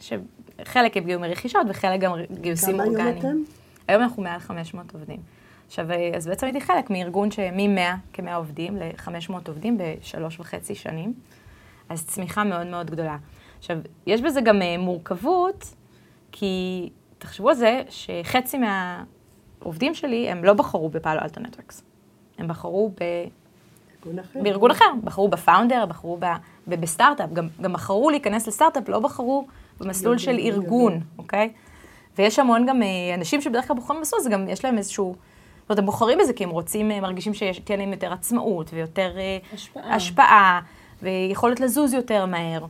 שחלק 0.00 0.96
הגיעו 0.96 1.20
מרכישות 1.20 1.62
וחלק 1.68 2.00
גם 2.00 2.12
גיוסים 2.40 2.80
אורגניים. 2.80 3.20
כמה 3.20 3.28
היום 3.30 3.42
אתם? 3.44 3.52
היום 3.88 4.02
אנחנו 4.02 4.22
מעל 4.22 4.38
500 4.38 4.94
עובדים. 4.94 5.20
עכשיו, 5.66 5.86
אז 6.16 6.26
בעצם 6.28 6.46
הייתי 6.46 6.60
חלק 6.60 6.90
מארגון 6.90 7.30
שמ-100 7.30 7.80
כ-100 8.12 8.30
עובדים 8.34 8.76
ל-500 8.76 9.32
עובדים 9.48 9.78
בשלוש 9.80 10.40
וחצי 10.40 10.74
שנים, 10.74 11.14
אז 11.88 12.06
צמיחה 12.06 12.44
מאוד 12.44 12.66
מאוד 12.66 12.90
גדולה. 12.90 13.16
עכשיו, 13.58 13.78
יש 14.06 14.20
בזה 14.20 14.40
גם 14.40 14.62
מורכבות, 14.78 15.74
כי 16.32 16.88
תחשבו 17.18 17.48
על 17.48 17.54
זה 17.54 17.82
שחצי 17.88 18.58
מהעובדים 18.58 19.94
שלי, 19.94 20.30
הם 20.30 20.44
לא 20.44 20.52
בחרו 20.52 20.88
בפעלו 20.88 21.20
אלטו 21.20 21.40
נטוורקס. 21.40 21.82
הם 22.38 22.48
בחרו 22.48 22.90
ב... 23.00 23.04
אחר. 24.20 24.40
בארגון 24.42 24.70
אחר, 24.70 24.84
בחרו 25.04 25.28
בפאונדר, 25.28 25.86
בחרו 25.86 26.16
ב... 26.20 26.24
בסטארט-אפ, 26.66 27.32
גם, 27.32 27.48
גם 27.60 27.72
בחרו 27.72 28.10
להיכנס 28.10 28.46
לסטארט-אפ, 28.48 28.88
לא 28.88 29.00
בחרו 29.00 29.46
במסלול 29.80 30.18
של 30.18 30.38
ארגון, 30.38 31.00
אוקיי? 31.18 31.52
ויש 32.18 32.38
המון 32.38 32.66
גם 32.66 32.82
אה, 32.82 33.14
אנשים 33.14 33.40
שבדרך 33.40 33.68
כלל 33.68 33.76
בוחרים 33.76 34.00
במסלול, 34.00 34.22
זה 34.22 34.30
גם 34.30 34.48
יש 34.48 34.64
להם 34.64 34.78
איזשהו... 34.78 35.14
זאת 35.60 35.70
אומרת, 35.70 35.78
הם 35.78 35.86
בוחרים 35.86 36.18
בזה 36.18 36.32
כי 36.32 36.44
הם 36.44 36.50
רוצים, 36.50 36.90
אה, 36.90 37.00
מרגישים 37.00 37.34
שתהיה 37.34 37.78
להם 37.78 37.92
יותר 37.92 38.12
עצמאות 38.12 38.70
ויותר 38.74 39.18
אה, 39.18 39.38
השפעה, 39.52 39.94
השפעה 39.94 40.60
ויכולת 41.02 41.60
לזוז 41.60 41.94
יותר 41.94 42.26
מהר. 42.26 42.66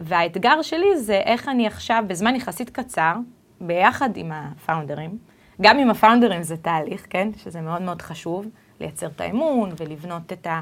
והאתגר 0.00 0.62
שלי 0.62 0.96
זה 0.96 1.14
איך 1.14 1.48
אני 1.48 1.66
עכשיו, 1.66 2.04
בזמן 2.06 2.36
יחסית 2.36 2.70
קצר, 2.70 3.14
ביחד 3.60 4.16
עם 4.16 4.32
הפאונדרים, 4.32 5.18
גם 5.60 5.78
עם 5.78 5.90
הפאונדרים 5.90 6.42
זה 6.42 6.56
תהליך, 6.56 7.06
כן? 7.10 7.28
שזה 7.36 7.60
מאוד 7.60 7.82
מאוד 7.82 8.02
חשוב, 8.02 8.46
לייצר 8.80 9.06
את 9.06 9.20
האמון 9.20 9.70
ולבנות 9.80 10.32
את 10.32 10.46
ה... 10.46 10.60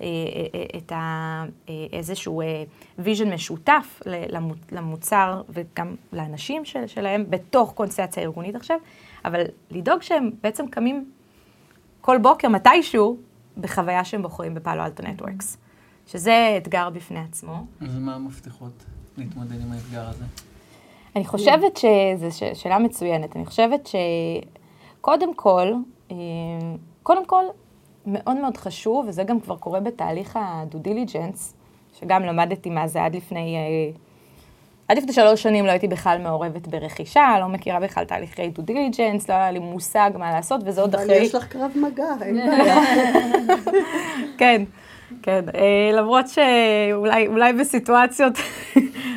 אה, 0.00 0.06
אה, 0.54 0.78
את 0.78 0.92
ה... 0.92 1.44
אה, 1.68 1.74
איזשהו 1.92 2.42
vision 2.98 3.32
משותף 3.32 4.02
למוצר 4.72 5.42
וגם 5.48 5.94
לאנשים 6.12 6.64
של, 6.64 6.86
שלהם 6.86 7.24
בתוך 7.30 7.72
קונסטלציה 7.72 8.22
ארגונית 8.22 8.54
עכשיו, 8.54 8.76
אבל 9.24 9.42
לדאוג 9.70 10.02
שהם 10.02 10.30
בעצם 10.42 10.66
קמים 10.66 11.10
כל 12.00 12.18
בוקר 12.18 12.48
מתישהו 12.48 13.16
בחוויה 13.56 14.04
שהם 14.04 14.22
בוחרים 14.22 14.54
בפאלו 14.54 14.84
אלטו 14.84 15.02
נטוורקס, 15.02 15.56
שזה 16.06 16.54
אתגר 16.56 16.90
בפני 16.90 17.20
עצמו. 17.20 17.66
אז 17.80 17.98
מה 17.98 18.14
המפתחות 18.14 18.84
להתמודד 19.18 19.60
עם 19.60 19.72
האתגר 19.72 20.08
הזה? 20.08 20.24
אני 21.16 21.24
חושבת 21.24 21.76
שזו 21.76 22.38
שאלה 22.54 22.78
מצוינת. 22.78 23.36
אני 23.36 23.46
חושבת 23.46 23.88
שקודם 25.00 25.34
כל, 25.34 25.72
קודם 27.02 27.26
כל, 27.26 27.44
מאוד 28.06 28.36
מאוד 28.36 28.56
חשוב, 28.56 29.06
וזה 29.08 29.22
גם 29.22 29.40
כבר 29.40 29.56
קורה 29.56 29.80
בתהליך 29.80 30.38
ה 30.42 30.51
due 30.51 30.78
diligence, 30.78 31.54
שגם 32.00 32.22
למדתי 32.22 32.70
מה 32.70 32.86
זה 32.86 33.04
עד 33.04 33.16
לפני, 33.16 33.56
אה, 33.56 33.90
עד 34.88 34.98
לפני 34.98 35.12
שלוש 35.12 35.42
שנים 35.42 35.66
לא 35.66 35.70
הייתי 35.70 35.88
בכלל 35.88 36.18
מעורבת 36.18 36.66
ברכישה, 36.66 37.36
לא 37.40 37.48
מכירה 37.48 37.80
בכלל 37.80 38.04
תהליכי 38.04 38.48
due 38.48 38.62
diligence, 38.62 39.28
לא 39.28 39.34
היה 39.34 39.50
לי 39.50 39.58
מושג 39.58 40.10
מה 40.18 40.30
לעשות, 40.30 40.60
וזה 40.64 40.80
עוד 40.80 40.94
אחרי... 40.94 41.16
אבל 41.16 41.24
יש 41.24 41.34
לך 41.34 41.46
קרב 41.46 41.70
מגע, 41.74 42.04
אין 42.22 42.36
בעיה. 42.36 42.80
כן. 44.38 44.64
כן, 45.22 45.44
אה, 45.54 45.90
למרות 45.92 46.28
שאולי 46.28 47.52
בסיטואציות 47.60 48.32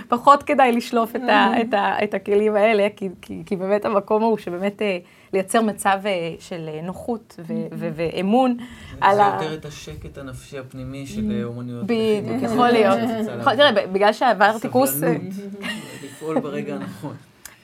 פחות 0.08 0.44
כדאי 0.44 0.72
לשלוף 0.72 1.16
את, 1.16 1.22
ה, 1.30 1.62
את, 1.62 1.74
ה, 1.74 2.04
את 2.04 2.14
הכלים 2.14 2.56
האלה, 2.56 2.88
כי, 2.96 3.10
כי, 3.22 3.44
כי 3.46 3.56
באמת 3.56 3.86
המקום 3.86 4.24
הוא 4.24 4.38
שבאמת 4.38 4.82
אה, 4.82 4.98
לייצר 5.34 5.62
מצב 5.62 6.00
אה, 6.06 6.36
של 6.40 6.70
נוחות 6.84 7.36
ו, 7.40 7.54
ו, 7.72 7.90
ואמון 7.96 8.58
על 9.02 9.20
ה... 9.20 9.36
זה 9.40 9.46
יותר 9.46 9.56
את 9.56 9.66
השקט 9.66 10.18
הנפשי 10.18 10.60
הפנימי 10.60 11.08
של 11.08 11.42
אומנויות. 11.44 11.86
בדיוק, 11.86 12.44
יכול 12.44 12.70
להיות. 12.70 13.00
תראה, 13.44 13.88
בגלל 13.88 14.14
שעברתי 14.14 14.70
קורס... 14.70 14.90
סבלנות, 14.90 15.22
לפעול 16.04 16.40
ברגע 16.40 16.76
הנכון. 16.76 17.16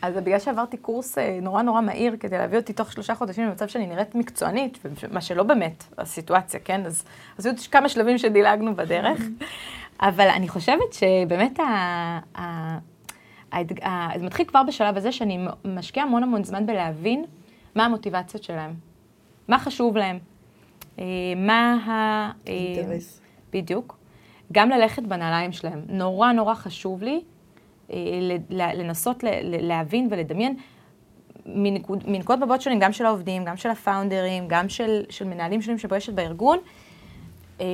אז 0.01 0.13
בגלל 0.15 0.39
שעברתי 0.39 0.77
קורס 0.77 1.17
אה, 1.17 1.39
נורא 1.41 1.61
נורא 1.61 1.81
מהיר 1.81 2.15
כדי 2.19 2.37
להביא 2.37 2.57
אותי 2.57 2.73
תוך 2.73 2.91
שלושה 2.91 3.15
חודשים 3.15 3.47
למצב 3.47 3.67
שאני 3.67 3.87
נראית 3.87 4.15
מקצוענית, 4.15 4.85
מה 5.11 5.21
שלא 5.21 5.43
באמת 5.43 5.83
הסיטואציה, 5.97 6.59
כן? 6.59 6.85
אז, 6.85 7.03
אז 7.37 7.45
היו 7.45 7.55
כמה 7.71 7.89
שלבים 7.89 8.17
שדילגנו 8.17 8.75
בדרך. 8.75 9.19
אבל 10.01 10.27
אני 10.27 10.47
חושבת 10.47 10.93
שבאמת 10.93 11.59
ה, 11.59 11.63
ה, 11.63 12.41
ה, 13.51 13.57
ה, 13.83 14.19
זה 14.19 14.25
מתחיל 14.25 14.45
כבר 14.45 14.63
בשלב 14.67 14.97
הזה 14.97 15.11
שאני 15.11 15.45
משקיעה 15.65 16.05
המון 16.05 16.23
המון 16.23 16.43
זמן 16.43 16.65
בלהבין 16.65 17.25
מה 17.75 17.85
המוטיבציות 17.85 18.43
שלהם, 18.43 18.73
מה 19.47 19.59
חשוב 19.59 19.97
להם, 19.97 20.19
אה, 20.99 21.05
מה 21.35 21.73
ה... 21.73 21.91
אה, 22.47 22.53
אינטרס. 22.53 23.21
בדיוק. 23.53 23.97
גם 24.51 24.69
ללכת 24.69 25.03
בנעליים 25.03 25.51
שלהם. 25.51 25.81
נורא 25.87 26.31
נורא 26.31 26.53
חשוב 26.53 27.03
לי 27.03 27.21
לנסות 28.49 29.23
להבין 29.43 30.07
ולדמיין 30.11 30.57
מנקודות 31.45 32.43
מבט 32.43 32.61
שונים, 32.61 32.79
גם 32.79 32.93
של 32.93 33.05
העובדים, 33.05 33.45
גם 33.45 33.57
של 33.57 33.69
הפאונדרים, 33.69 34.43
גם 34.47 34.69
של, 34.69 35.03
של 35.09 35.27
מנהלים 35.27 35.61
שונים 35.61 35.77
שפגשת 35.77 36.13
בארגון. 36.13 36.57
אה, 37.61 37.65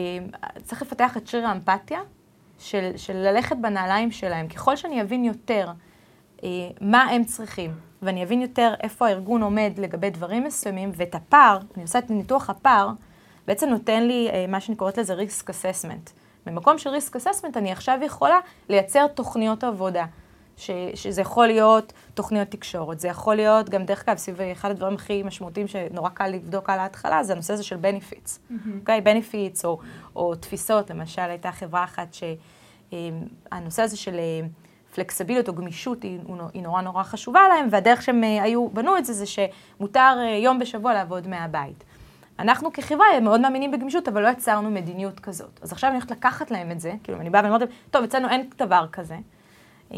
צריך 0.63 0.81
לפתח 0.81 1.17
את 1.17 1.27
שריר 1.27 1.47
האמפתיה 1.47 1.99
של, 2.59 2.91
של 2.95 3.17
ללכת 3.17 3.55
בנעליים 3.61 4.11
שלהם. 4.11 4.47
ככל 4.47 4.75
שאני 4.75 5.01
אבין 5.01 5.23
יותר 5.23 5.71
אה, 6.43 6.49
מה 6.81 7.03
הם 7.03 7.23
צריכים, 7.23 7.71
ואני 8.01 8.23
אבין 8.23 8.41
יותר 8.41 8.73
איפה 8.83 9.07
הארגון 9.07 9.43
עומד 9.43 9.71
לגבי 9.77 10.09
דברים 10.09 10.43
מסוימים, 10.43 10.91
ואת 10.95 11.15
הפער, 11.15 11.59
אני 11.75 11.83
עושה 11.83 11.99
את 11.99 12.09
ניתוח 12.09 12.49
הפער, 12.49 12.89
בעצם 13.47 13.69
נותן 13.69 14.03
לי 14.03 14.29
אה, 14.29 14.45
מה 14.47 14.61
שאני 14.61 14.75
קוראת 14.75 14.97
לזה 14.97 15.15
risk 15.15 15.43
assessment. 15.43 16.11
במקום 16.45 16.77
של 16.77 16.89
risk 16.95 17.15
assessment 17.15 17.57
אני 17.57 17.71
עכשיו 17.71 17.99
יכולה 18.03 18.39
לייצר 18.69 19.07
תוכניות 19.07 19.63
עבודה. 19.63 20.05
ש, 20.57 20.71
שזה 20.93 21.21
יכול 21.21 21.47
להיות 21.47 21.93
תוכניות 22.13 22.47
תקשורת, 22.47 22.99
זה 22.99 23.07
יכול 23.07 23.35
להיות 23.35 23.69
גם 23.69 23.83
דרך 23.83 24.03
אגב, 24.09 24.17
סביב 24.17 24.41
אחד 24.41 24.71
הדברים 24.71 24.95
הכי 24.95 25.23
משמעותיים 25.23 25.67
שנורא 25.67 26.09
קל 26.09 26.27
לבדוק 26.27 26.69
על 26.69 26.79
ההתחלה, 26.79 27.23
זה 27.23 27.33
הנושא 27.33 27.53
הזה 27.53 27.63
של 27.63 27.75
benefits. 27.75 28.39
אוקיי? 28.79 28.99
Mm-hmm. 28.99 29.01
Okay, 29.01 29.07
benefits 29.07 29.61
או, 29.65 29.79
או 30.15 30.35
תפיסות, 30.35 30.89
למשל 30.89 31.21
הייתה 31.21 31.51
חברה 31.51 31.83
אחת 31.83 32.15
שהנושא 32.91 33.81
הזה 33.81 33.97
של 33.97 34.15
פלקסיביליות 34.95 35.47
או 35.47 35.53
גמישות 35.53 36.03
היא, 36.03 36.19
היא 36.53 36.63
נורא 36.63 36.81
נורא 36.81 37.03
חשובה 37.03 37.41
להם, 37.49 37.67
והדרך 37.71 38.01
שהם 38.01 38.23
אה, 38.23 38.43
היו, 38.43 38.69
בנו 38.69 38.97
את 38.97 39.05
זה, 39.05 39.13
זה 39.13 39.25
שמותר 39.25 40.17
אה, 40.19 40.37
יום 40.37 40.59
בשבוע 40.59 40.93
לעבוד 40.93 41.27
מהבית. 41.27 41.83
אנחנו 42.39 42.73
כחברה 42.73 43.05
מאוד 43.21 43.41
מאמינים 43.41 43.71
בגמישות, 43.71 44.07
אבל 44.07 44.21
לא 44.21 44.27
יצרנו 44.27 44.71
מדיניות 44.71 45.19
כזאת. 45.19 45.59
אז 45.61 45.71
עכשיו 45.71 45.89
אני 45.89 45.97
הולכת 45.97 46.11
לקחת 46.11 46.51
להם 46.51 46.71
את 46.71 46.79
זה, 46.79 46.93
כאילו, 47.03 47.19
אני 47.19 47.29
באה 47.29 47.41
ואומרת 47.43 47.61
להם, 47.61 47.69
טוב, 47.91 48.03
אצלנו 48.03 48.29
אין 48.29 48.49
דבר 48.57 48.85
כזה. 48.91 49.15
אמ, 49.91 49.97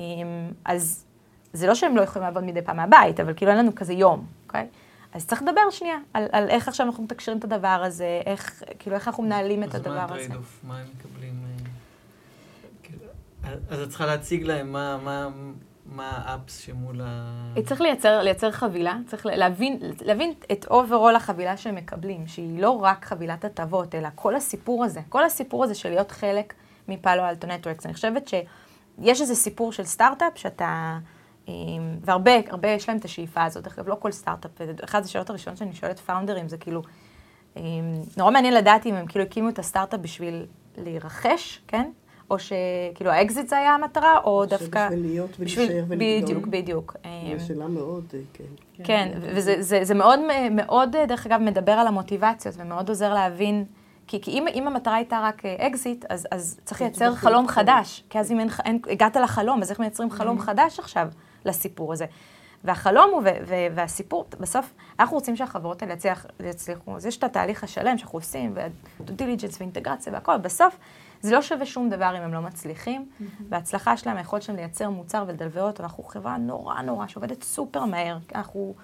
אז 0.66 1.06
זה 1.54 1.68
לא 1.68 1.76
שהם 1.76 1.98
לא 1.98 2.02
יכולים 2.02 2.26
לעבוד 2.26 2.44
מדי 2.44 2.62
פעם 2.62 2.78
מהבית, 2.78 3.20
אבל 3.20 3.34
כאילו 3.36 3.52
אין 3.52 3.60
לנו 3.60 3.76
כזה 3.76 3.94
יום, 3.94 4.26
אוקיי? 4.48 4.68
אז 5.14 5.28
צריך 5.28 5.42
לדבר 5.42 5.70
שנייה 5.72 5.98
על, 6.14 6.24
על 6.32 6.50
איך 6.50 6.68
עכשיו 6.68 6.88
אנחנו 6.88 7.04
מתקשרים 7.04 7.38
את 7.38 7.44
הדבר 7.44 7.68
הזה, 7.68 8.22
איך, 8.26 8.64
כאילו, 8.80 8.96
איך 8.96 9.08
אנחנו 9.08 9.24
מנהלים 9.24 9.64
את 9.64 9.76
הדבר 9.76 9.92
הזה. 9.92 10.04
אז 10.04 10.10
מה 10.10 10.16
ה 10.16 10.20
trade-off? 10.20 10.60
מה 10.64 10.78
הם 10.78 10.86
מקבלים? 10.98 11.34
אה, 11.46 11.68
כאילו, 12.84 13.04
אז 13.70 13.80
את 13.80 13.90
צריכה 13.90 14.06
להציג 14.06 14.44
להם 14.44 14.72
מה, 14.72 14.98
מה, 14.98 15.28
מה 15.86 16.22
האפס 16.26 16.60
שמול 16.60 17.02
ה... 17.04 17.54
צריך 17.66 17.82
לייצר, 17.82 18.22
לייצר 18.22 18.52
חבילה, 18.52 18.98
צריך 19.08 19.26
להבין, 19.26 19.80
להבין 20.06 20.34
את 20.52 20.66
overall 20.70 21.16
החבילה 21.16 21.58
שהם 21.58 21.76
מקבלים, 21.76 22.28
שהיא 22.28 22.62
לא 22.62 22.70
רק 22.70 23.06
חבילת 23.06 23.46
הטבות, 23.46 23.96
אלא 23.96 24.10
כל 24.16 24.36
הסיפור 24.36 24.86
הזה, 24.86 25.00
כל 25.10 25.24
הסיפור 25.24 25.64
הזה 25.64 25.76
של 25.76 25.90
להיות 25.90 26.12
חלק 26.12 26.54
מפאלו 26.88 27.24
אלטו 27.30 27.48
נטוורקס. 27.48 27.86
אני 27.86 27.94
חושבת 27.94 28.28
שיש 29.02 29.22
איזה 29.22 29.36
סיפור 29.36 29.72
של 29.72 29.84
סטארט-אפ 29.84 30.32
שאתה... 30.36 30.98
והרבה, 32.02 32.32
הרבה 32.48 32.68
יש 32.68 32.90
להם 32.90 32.98
את 32.98 33.06
השאיפה 33.06 33.44
הזאת. 33.44 33.64
דרך 33.64 33.80
אגב, 33.80 33.88
לא 33.88 33.96
כל 34.00 34.12
סטארט-אפ, 34.12 34.52
אחת 34.84 35.06
השאלות 35.06 35.30
הראשונות 35.30 35.58
שאני 35.58 35.74
שואלת 35.74 36.00
פאונדרים 36.00 36.50
זה 36.50 36.58
כאילו, 36.58 36.82
נורא 38.18 38.32
מעניין 38.32 38.54
לדעת 38.54 38.86
אם 38.86 38.96
הם 38.96 39.06
כאילו 39.06 39.26
הקימו 39.26 39.50
את 39.50 39.60
הסטארט-אפ 39.60 40.00
בשביל 40.00 40.46
להירכש, 40.78 41.62
כן? 41.68 41.92
או 42.32 42.38
שכאילו 42.40 43.12
האקזיט 43.12 43.48
זה 43.48 43.58
היה 43.58 43.74
המטרה, 43.74 44.18
או 44.24 44.46
דווקא... 44.46 44.88
בשביל 44.88 45.06
להיות 45.06 45.40
ולהישאר 45.40 45.84
ולגדול. 45.88 46.24
בדיוק, 46.24 46.48
בדיוק. 46.48 46.96
זו 47.38 47.46
שאלה 47.48 47.68
מאוד, 47.68 48.04
כן. 48.34 48.44
כן, 48.84 49.12
וזה 49.22 49.56
זה, 49.60 49.80
זה 49.84 49.94
מאוד, 49.94 50.20
מאוד, 50.52 50.96
דרך 51.08 51.26
אגב, 51.26 51.40
מדבר 51.42 51.72
על 51.72 51.88
המוטיבציות, 51.88 52.56
ומאוד 52.58 52.90
עוזר 52.90 53.14
להבין, 53.14 53.66
כי, 54.08 54.22
כי 54.22 54.32
אם, 54.32 54.46
אם 54.54 54.68
המטרה 54.68 54.96
הייתה 54.96 55.20
רק 55.24 55.46
אקזיט, 55.46 56.06
אז, 56.10 56.28
אז 56.32 56.60
צריך 56.66 56.82
לייצר 56.82 57.16
חלום 57.16 57.48
חדש, 57.48 58.04
כי 58.10 58.20
אז 58.20 58.32
אם 58.32 58.40
אין, 58.40 58.50
אין, 58.66 58.80
הגעת 58.90 59.16
לחלום, 59.16 59.62
אז 59.62 59.72
איך 59.72 59.80
מייצרים 59.80 60.12
חלום 60.12 60.40
חדש 60.40 60.80
עכשיו 60.80 61.08
לסיפור 61.46 61.94
הזה? 61.94 62.06
והחלום 62.64 63.10
הוא, 63.12 63.22
והסיפור, 63.76 64.26
בסוף, 64.40 64.74
אנחנו 65.00 65.16
רוצים 65.16 65.36
שהחברות 65.36 65.82
האלה 65.82 65.96
יצליחו, 66.40 66.96
אז 66.96 67.06
יש 67.06 67.18
את 67.18 67.24
התהליך 67.24 67.64
השלם 67.64 67.98
שאנחנו 67.98 68.18
עושים, 68.20 68.54
ו 69.00 69.03
due 69.03 69.14
diligence 69.14 69.58
ואינטגרציה 69.60 70.14
והכל, 70.14 70.38
בסוף 70.38 70.78
זה 71.22 71.36
לא 71.36 71.42
שווה 71.42 71.66
שום 71.66 71.90
דבר 71.90 72.18
אם 72.18 72.22
הם 72.22 72.34
לא 72.34 72.42
מצליחים, 72.42 73.06
mm-hmm. 73.06 73.24
וההצלחה 73.50 73.98
שלהם, 73.98 74.18
היכולת 74.18 74.42
שלהם 74.42 74.58
לייצר 74.58 74.90
מוצר 74.90 75.24
ולדלבר 75.28 75.64
אותו, 75.64 75.84
אנחנו 75.84 76.04
חברה 76.04 76.38
נורא 76.38 76.82
נורא 76.82 77.08
שעובדת 77.08 77.44
סופר 77.44 77.86
מהר, 77.86 78.18
אנחנו, 78.36 78.76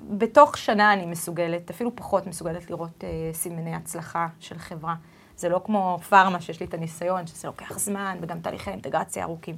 בתוך 0.00 0.58
שנה 0.58 0.92
אני 0.92 1.06
מסוגלת, 1.06 1.70
אפילו 1.70 1.96
פחות 1.96 2.26
מסוגלת 2.26 2.70
לראות 2.70 3.04
אה, 3.04 3.08
סימני 3.32 3.74
הצלחה 3.74 4.28
של 4.40 4.58
חברה. 4.58 4.94
זה 5.36 5.48
לא 5.48 5.60
כמו 5.64 5.98
פארמה 6.08 6.40
שיש 6.40 6.60
לי 6.60 6.66
את 6.66 6.74
הניסיון, 6.74 7.26
שזה 7.26 7.48
לוקח 7.48 7.78
זמן, 7.78 8.18
וגם 8.20 8.40
תהליכי 8.40 8.70
אינטגרציה 8.70 9.24
ארוכים. 9.24 9.56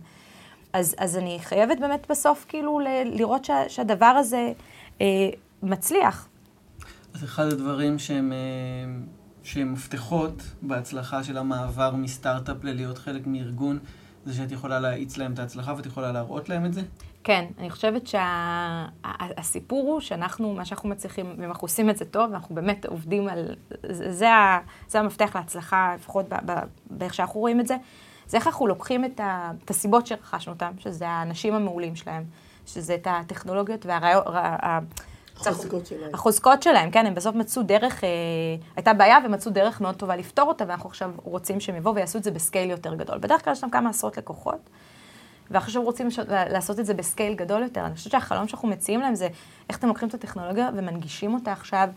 אז, 0.72 0.94
אז 0.98 1.16
אני 1.16 1.38
חייבת 1.42 1.78
באמת 1.80 2.06
בסוף 2.10 2.44
כאילו 2.48 2.80
ל, 2.80 2.86
לראות 3.04 3.44
שה, 3.44 3.68
שהדבר 3.68 4.06
הזה 4.06 4.52
אה, 5.00 5.06
מצליח. 5.62 6.28
אז 7.14 7.24
אחד 7.24 7.46
הדברים 7.46 7.98
שהם, 7.98 8.32
אה, 8.32 9.00
שהם 9.42 9.72
מפתחות 9.72 10.42
בהצלחה 10.62 11.24
של 11.24 11.38
המעבר 11.38 11.94
מסטארט-אפ 11.94 12.64
ללהיות 12.64 12.98
חלק 12.98 13.26
מארגון, 13.26 13.78
זה 14.26 14.34
שאת 14.34 14.52
יכולה 14.52 14.80
להאיץ 14.80 15.16
להם 15.16 15.32
את 15.32 15.38
ההצלחה 15.38 15.74
ואת 15.76 15.86
יכולה 15.86 16.12
להראות 16.12 16.48
להם 16.48 16.64
את 16.64 16.74
זה? 16.74 16.80
כן, 17.28 17.44
אני 17.58 17.70
חושבת 17.70 18.02
שהסיפור 18.06 19.84
שה, 19.84 19.92
הוא 19.92 20.00
שאנחנו, 20.00 20.54
מה 20.54 20.64
שאנחנו 20.64 20.88
מצליחים, 20.88 21.34
ואנחנו 21.38 21.64
עושים 21.64 21.90
את 21.90 21.96
זה 21.96 22.04
טוב, 22.04 22.30
ואנחנו 22.30 22.54
באמת 22.54 22.86
עובדים 22.86 23.28
על, 23.28 23.54
זה, 23.88 24.12
זה, 24.12 24.26
זה 24.88 25.00
המפתח 25.00 25.36
להצלחה, 25.36 25.94
לפחות 25.94 26.26
באיך 26.90 27.14
שאנחנו 27.14 27.40
רואים 27.40 27.60
את 27.60 27.66
זה. 27.66 27.76
זה 28.26 28.36
איך 28.36 28.46
אנחנו 28.46 28.66
לוקחים 28.66 29.04
את, 29.04 29.20
ה, 29.20 29.50
את 29.64 29.70
הסיבות 29.70 30.06
שרכשנו 30.06 30.52
אותם, 30.52 30.72
שזה 30.78 31.08
האנשים 31.08 31.54
המעולים 31.54 31.96
שלהם, 31.96 32.24
שזה 32.66 32.94
את 32.94 33.06
הטכנולוגיות 33.10 33.86
והרעיון... 33.86 34.22
החוזקות 35.36 35.86
שלהם. 35.86 36.14
החוזקות 36.14 36.62
שלהם, 36.62 36.90
כן, 36.90 37.06
הם 37.06 37.14
בסוף 37.14 37.34
מצאו 37.34 37.62
דרך, 37.62 38.04
אה, 38.04 38.08
הייתה 38.76 38.92
בעיה 38.92 39.18
ומצאו 39.24 39.52
דרך 39.52 39.80
מאוד 39.80 39.94
טובה 39.94 40.16
לפתור 40.16 40.48
אותה, 40.48 40.64
ואנחנו 40.68 40.88
עכשיו 40.88 41.10
רוצים 41.24 41.60
שהם 41.60 41.76
יבואו 41.76 41.94
ויעשו 41.94 42.18
את 42.18 42.24
זה 42.24 42.30
ב 42.30 42.37
scale 42.37 42.70
יותר 42.70 42.94
גדול. 42.94 43.18
בדרך 43.18 43.44
כלל 43.44 43.52
יש 43.52 43.60
שם 43.60 43.70
כמה 43.70 43.90
עשרות 43.90 44.18
לקוחות, 44.18 44.70
ועכשיו 45.50 45.82
רוצים 45.82 46.08
לעשות 46.28 46.80
את 46.80 46.86
זה 46.86 46.94
ב 46.94 47.01
scale 47.01 47.34
גדול 47.34 47.62
יותר. 47.62 47.86
אני 47.86 47.94
חושבת 47.94 48.12
שהחלום 48.12 48.48
שאנחנו 48.48 48.68
מציעים 48.68 49.00
להם 49.00 49.14
זה 49.14 49.28
איך 49.68 49.78
אתם 49.78 49.88
לוקחים 49.88 50.08
את 50.08 50.14
הטכנולוגיה 50.14 50.70
ומנגישים 50.76 51.34
אותה 51.34 51.52
עכשיו 51.52 51.88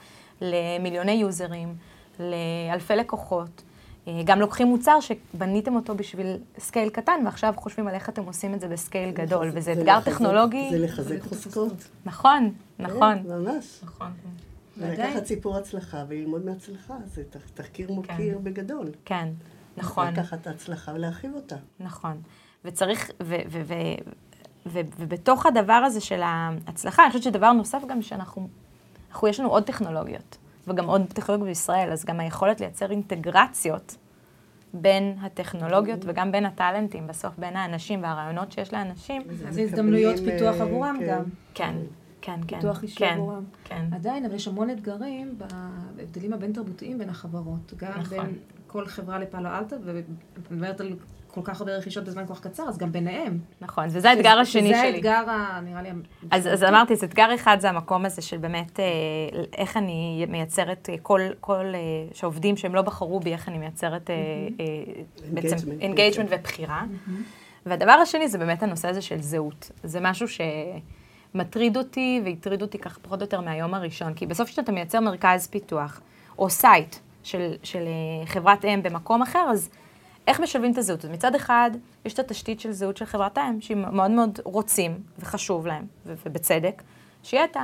למיליוני 0.41 1.11
יוזרים, 1.11 1.75
לאלפי 2.19 2.95
לקוחות. 2.95 3.61
אה, 4.07 4.21
גם 4.25 4.39
לוקחים 4.39 4.67
מוצר 4.67 4.97
שבניתם 4.99 5.75
אותו 5.75 5.95
בשביל 5.95 6.37
scale 6.59 6.89
קטן, 6.89 7.21
ועכשיו 7.25 7.53
חושבים 7.57 7.87
על 7.87 7.93
איך 7.93 8.09
אתם 8.09 8.23
עושים 8.23 8.53
את 8.53 8.59
זה 8.59 8.67
ב 8.67 8.75
scale 8.75 9.11
גדול, 9.11 9.49
וזה 9.53 9.73
אתגר 9.73 9.99
טכנולוגי. 10.01 10.67
זה 10.71 10.79
לחזק 10.79 11.21
חוזקות. 11.21 11.87
נכון, 12.05 12.53
נכון. 12.79 13.23
כן, 13.23 13.29
ממש. 13.29 13.79
נכון. 13.83 14.11
ולקחת 14.77 15.25
סיפור 15.25 15.57
הצלחה 15.57 16.03
וללמוד 16.07 16.45
מהצלחה, 16.45 16.93
זה 17.13 17.23
תחקיר 17.53 17.91
מוקיר 17.91 18.37
כן. 18.37 18.43
בגדול. 18.43 18.91
כן, 19.05 19.29
נכון. 19.77 20.07
לקחת 20.07 20.47
הצלחה 20.47 20.91
ולהרחיב 20.93 21.33
אותה. 21.35 21.55
נכון. 21.79 22.21
וצריך, 22.65 23.11
ובתוך 24.97 25.45
הדבר 25.45 25.73
הזה 25.73 26.01
של 26.01 26.21
ההצלחה, 26.23 27.03
אני 27.03 27.11
חושבת 27.11 27.23
שדבר 27.23 27.51
נוסף 27.51 27.81
גם 27.89 28.01
שאנחנו, 28.01 28.47
אנחנו, 29.11 29.27
יש 29.27 29.39
לנו 29.39 29.49
עוד 29.49 29.63
טכנולוגיות. 29.63 30.37
וגם 30.67 30.85
עוד 30.85 31.01
טכנולוגיות 31.13 31.47
בישראל, 31.47 31.91
אז 31.91 32.05
גם 32.05 32.19
היכולת 32.19 32.59
לייצר 32.59 32.91
אינטגרציות 32.91 33.97
בין 34.73 35.15
הטכנולוגיות 35.21 35.99
וגם 36.05 36.31
בין 36.31 36.45
הטאלנטים, 36.45 37.07
בסוף 37.07 37.37
בין 37.37 37.55
האנשים 37.55 38.03
והרעיונות 38.03 38.51
שיש 38.51 38.73
לאנשים. 38.73 39.21
אז 39.47 39.57
הזדמנויות 39.57 40.19
פיתוח 40.19 40.55
אה, 40.55 40.61
עבורם 40.61 40.97
כן. 40.99 41.07
גם. 41.07 41.23
כן. 41.53 41.75
כן, 42.21 42.39
כן. 42.47 42.55
פיתוח 42.55 42.83
אישי 42.83 42.95
כן, 42.95 43.13
עבורם. 43.13 43.43
כן. 43.63 43.85
עדיין, 43.91 44.25
אבל 44.25 44.35
יש 44.35 44.47
המון 44.47 44.69
אתגרים 44.69 45.37
בהבדלים 45.37 46.33
הבין-תרבותיים 46.33 46.97
בין 46.97 47.09
החברות. 47.09 47.73
גם 47.77 47.91
נכון. 47.99 48.17
בין 48.17 48.35
כל 48.67 48.85
חברה 48.85 49.19
לפעלו 49.19 49.49
אלטה, 49.49 49.75
ואני 49.85 50.01
מדברת 50.51 50.81
על 50.81 50.95
כל 51.33 51.41
כך 51.43 51.59
הרבה 51.61 51.75
רכישות 51.75 52.03
בזמן 52.03 52.27
כל 52.27 52.33
כך 52.33 52.41
קצר, 52.41 52.63
אז 52.63 52.77
גם 52.77 52.91
ביניהם. 52.91 53.39
נכון, 53.61 53.85
וזה 53.89 54.09
האתגר 54.09 54.39
השני 54.39 54.61
שלי. 54.69 54.73
זה 54.75 54.81
האתגר, 54.81 55.29
ה- 55.29 55.59
נראה 55.63 55.81
לי... 55.81 55.89
אז, 56.31 56.47
אז 56.47 56.63
אמרתי, 56.63 56.93
אז 56.93 57.03
אתגר 57.03 57.35
אחד 57.35 57.57
זה 57.59 57.69
המקום 57.69 58.05
הזה 58.05 58.21
של 58.21 58.37
באמת, 58.37 58.79
אה, 58.79 58.85
איך 59.57 59.77
אני 59.77 60.25
מייצרת 60.29 60.89
אה, 60.91 60.95
כל, 61.01 61.21
כל 61.39 61.65
אה, 61.75 61.79
שעובדים 62.13 62.57
שהם 62.57 62.75
לא 62.75 62.81
בחרו 62.81 63.19
בי, 63.19 63.33
איך 63.33 63.49
אני 63.49 63.57
מייצרת 63.57 64.09
אה, 64.09 64.15
בעצם 65.33 65.55
Engagement. 65.55 65.81
engagement 65.81 66.27
ובחירה. 66.31 66.83
והדבר 67.65 67.91
השני 67.91 68.27
זה 68.27 68.37
באמת 68.37 68.63
הנושא 68.63 68.87
הזה 68.87 69.01
של 69.01 69.21
זהות. 69.21 69.71
זה 69.83 69.99
משהו 70.01 70.27
שמטריד 71.33 71.77
אותי 71.77 72.21
והטריד 72.25 72.61
אותי 72.61 72.77
ככה 72.77 72.99
פחות 73.01 73.19
או 73.19 73.23
יותר 73.23 73.41
מהיום 73.41 73.73
הראשון, 73.73 74.13
כי 74.13 74.25
בסוף 74.25 74.49
כשאתה 74.49 74.71
מייצר 74.71 74.99
מרכז 74.99 75.47
פיתוח, 75.47 76.01
או 76.39 76.49
site 76.49 76.95
של, 77.23 77.53
של 77.63 77.83
חברת 78.25 78.65
אם 78.65 78.83
במקום 78.83 79.21
אחר, 79.21 79.47
אז 79.51 79.69
איך 80.27 80.39
משלבים 80.39 80.71
את 80.71 80.77
הזהות? 80.77 81.05
מצד 81.05 81.35
אחד, 81.35 81.71
יש 82.05 82.13
את 82.13 82.19
התשתית 82.19 82.59
של 82.59 82.71
זהות 82.71 82.97
של 82.97 83.05
חברת 83.05 83.37
האם, 83.37 83.61
שהיא 83.61 83.77
מאוד 83.77 84.11
מאוד 84.11 84.39
רוצים 84.43 84.99
וחשוב 85.19 85.67
להם, 85.67 85.85
ובצדק, 86.05 86.81
שיהיה 87.23 87.43
את 87.43 87.57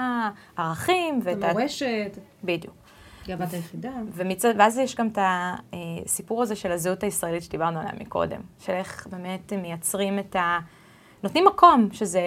הערכים 0.58 1.20
ואת. 1.24 1.43
המורשת, 1.43 2.17
בדיוק. 2.43 2.76
גאוות 3.28 3.54
היחידה. 3.54 3.91
ומצד, 4.13 4.54
ואז 4.58 4.78
יש 4.78 4.96
גם 4.96 5.08
את 5.08 5.20
הסיפור 5.74 6.43
הזה 6.43 6.56
של 6.56 6.72
הזהות 6.72 7.04
הישראלית 7.04 7.43
שדיברנו 7.43 7.80
עליה 7.80 7.91
מקודם, 8.00 8.41
של 8.60 8.74
איך 8.74 9.08
באמת 9.12 9.54
מייצרים 9.54 10.20
את 10.20 10.36
ה... 10.36 10.60
נותנים 11.24 11.46
מקום, 11.46 11.89
שזו 11.91 12.20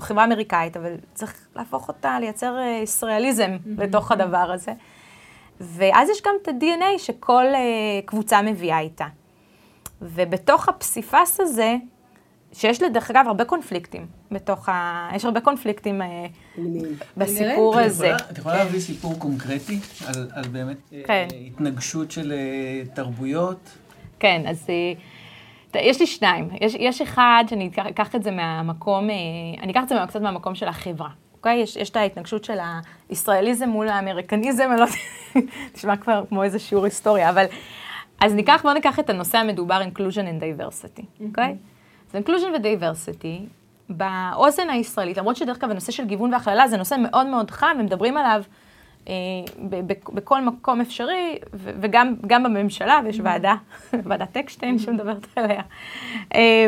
חברה 0.00 0.24
אמריקאית, 0.24 0.76
אבל 0.76 0.94
צריך 1.14 1.46
להפוך 1.56 1.88
אותה, 1.88 2.18
לייצר 2.20 2.58
אה, 2.58 2.80
ישראליזם 2.82 3.56
לתוך 3.78 4.12
הדבר 4.12 4.52
הזה. 4.52 4.72
ואז 5.60 6.08
יש 6.10 6.22
גם 6.22 6.34
את 6.42 6.48
ה-DNA 6.48 6.98
שכל 6.98 7.44
אה, 7.54 8.00
קבוצה 8.04 8.42
מביאה 8.42 8.78
איתה. 8.78 9.06
ובתוך 10.02 10.68
הפסיפס 10.68 11.40
הזה, 11.40 11.76
שיש 12.54 12.82
לדרך 12.82 13.10
אגב 13.10 13.24
הרבה 13.26 13.44
קונפליקטים, 13.44 14.06
בתוך 14.30 14.68
ה... 14.68 15.08
יש 15.14 15.24
הרבה 15.24 15.40
קונפליקטים 15.40 16.02
אה. 16.02 16.26
בסיפור 17.16 17.78
הזה. 17.78 18.16
את 18.30 18.38
יכולה 18.38 18.56
להביא 18.56 18.80
סיפור 18.80 19.14
קונקרטי 19.18 19.78
על, 20.32 20.48
באמת 20.48 20.76
אה, 20.92 21.00
כן. 21.06 21.28
התנגשות 21.46 22.10
של 22.10 22.32
אה, 22.32 22.82
תרבויות? 22.94 23.70
כן, 24.18 24.42
אז 24.48 24.66
יש 25.74 26.00
לי 26.00 26.06
שניים. 26.06 26.48
יש, 26.60 26.74
יש 26.78 27.00
אחד 27.00 27.44
שאני 27.50 27.70
אקח, 27.88 28.14
את 28.14 28.22
זה 28.22 28.30
מהמקום, 28.30 29.08
אני 29.62 29.72
אקח 29.72 29.82
את 29.82 29.88
זה 29.88 29.94
קצת 30.08 30.20
מהמקום 30.20 30.54
של 30.54 30.68
החברה. 30.68 31.08
אוקיי? 31.32 31.56
יש, 31.56 31.76
יש 31.76 31.90
את 31.90 31.96
ההתנגשות 31.96 32.44
של 32.44 32.58
הישראליזם 33.08 33.68
מול 33.68 33.88
האמריקניזם, 33.88 34.64
אני 34.70 34.80
לא 34.80 34.84
יודעת, 34.84 34.98
נשמע 35.76 35.96
כבר 35.96 36.24
כמו 36.28 36.42
איזה 36.42 36.58
שיעור 36.58 36.84
היסטוריה, 36.84 37.30
אבל... 37.30 37.44
אז 38.20 38.34
ניקח, 38.34 38.60
בואו 38.62 38.74
ניקח 38.74 38.98
את 38.98 39.10
הנושא 39.10 39.38
המדובר 39.38 39.82
inclusion 39.82 40.22
and 40.22 40.42
diversity, 40.42 41.24
אוקיי? 41.28 41.56
אז 42.12 42.22
inclusion 42.22 42.48
ו-diversity, 42.54 43.46
באוזן 43.88 44.70
הישראלית, 44.70 45.18
למרות 45.18 45.36
שדרך 45.36 45.56
אגב 45.58 45.70
הנושא 45.70 45.92
של 45.92 46.04
גיוון 46.04 46.32
והכללה 46.32 46.68
זה 46.68 46.76
נושא 46.76 46.96
מאוד 46.98 47.26
מאוד 47.26 47.50
חם, 47.50 47.76
ומדברים 47.80 48.16
עליו 48.16 48.42
אה, 49.08 49.14
ב- 49.68 49.92
ב- 49.92 50.14
בכל 50.14 50.40
מקום 50.40 50.80
אפשרי, 50.80 51.38
ו- 51.54 51.70
וגם 51.80 52.14
גם 52.26 52.42
בממשלה, 52.42 53.00
ויש 53.04 53.20
ועדה, 53.24 53.54
ועדת 54.04 54.36
אקשטיין 54.36 54.78
שמדברת 54.78 55.26
עליה. 55.36 55.62
אה, 56.34 56.66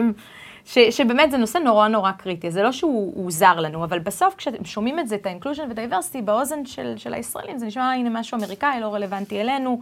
ש, 0.64 0.78
שבאמת 0.78 1.30
זה 1.30 1.36
נושא 1.36 1.58
נורא 1.58 1.88
נורא 1.88 2.12
קריטי, 2.12 2.50
זה 2.50 2.62
לא 2.62 2.72
שהוא 2.72 3.12
הוא 3.16 3.30
זר 3.30 3.60
לנו, 3.60 3.84
אבל 3.84 3.98
בסוף 3.98 4.34
כשאתם 4.34 4.64
שומעים 4.64 4.98
את 4.98 5.08
זה, 5.08 5.14
את 5.14 5.26
ה-inclusion 5.26 5.62
ו-diversity, 5.68 6.22
באוזן 6.24 6.66
של, 6.66 6.92
של 6.96 7.14
הישראלים, 7.14 7.58
זה 7.58 7.66
נשמע, 7.66 7.92
הנה 7.92 8.20
משהו 8.20 8.38
אמריקאי, 8.38 8.80
לא 8.80 8.94
רלוונטי 8.94 9.40
אלינו, 9.40 9.80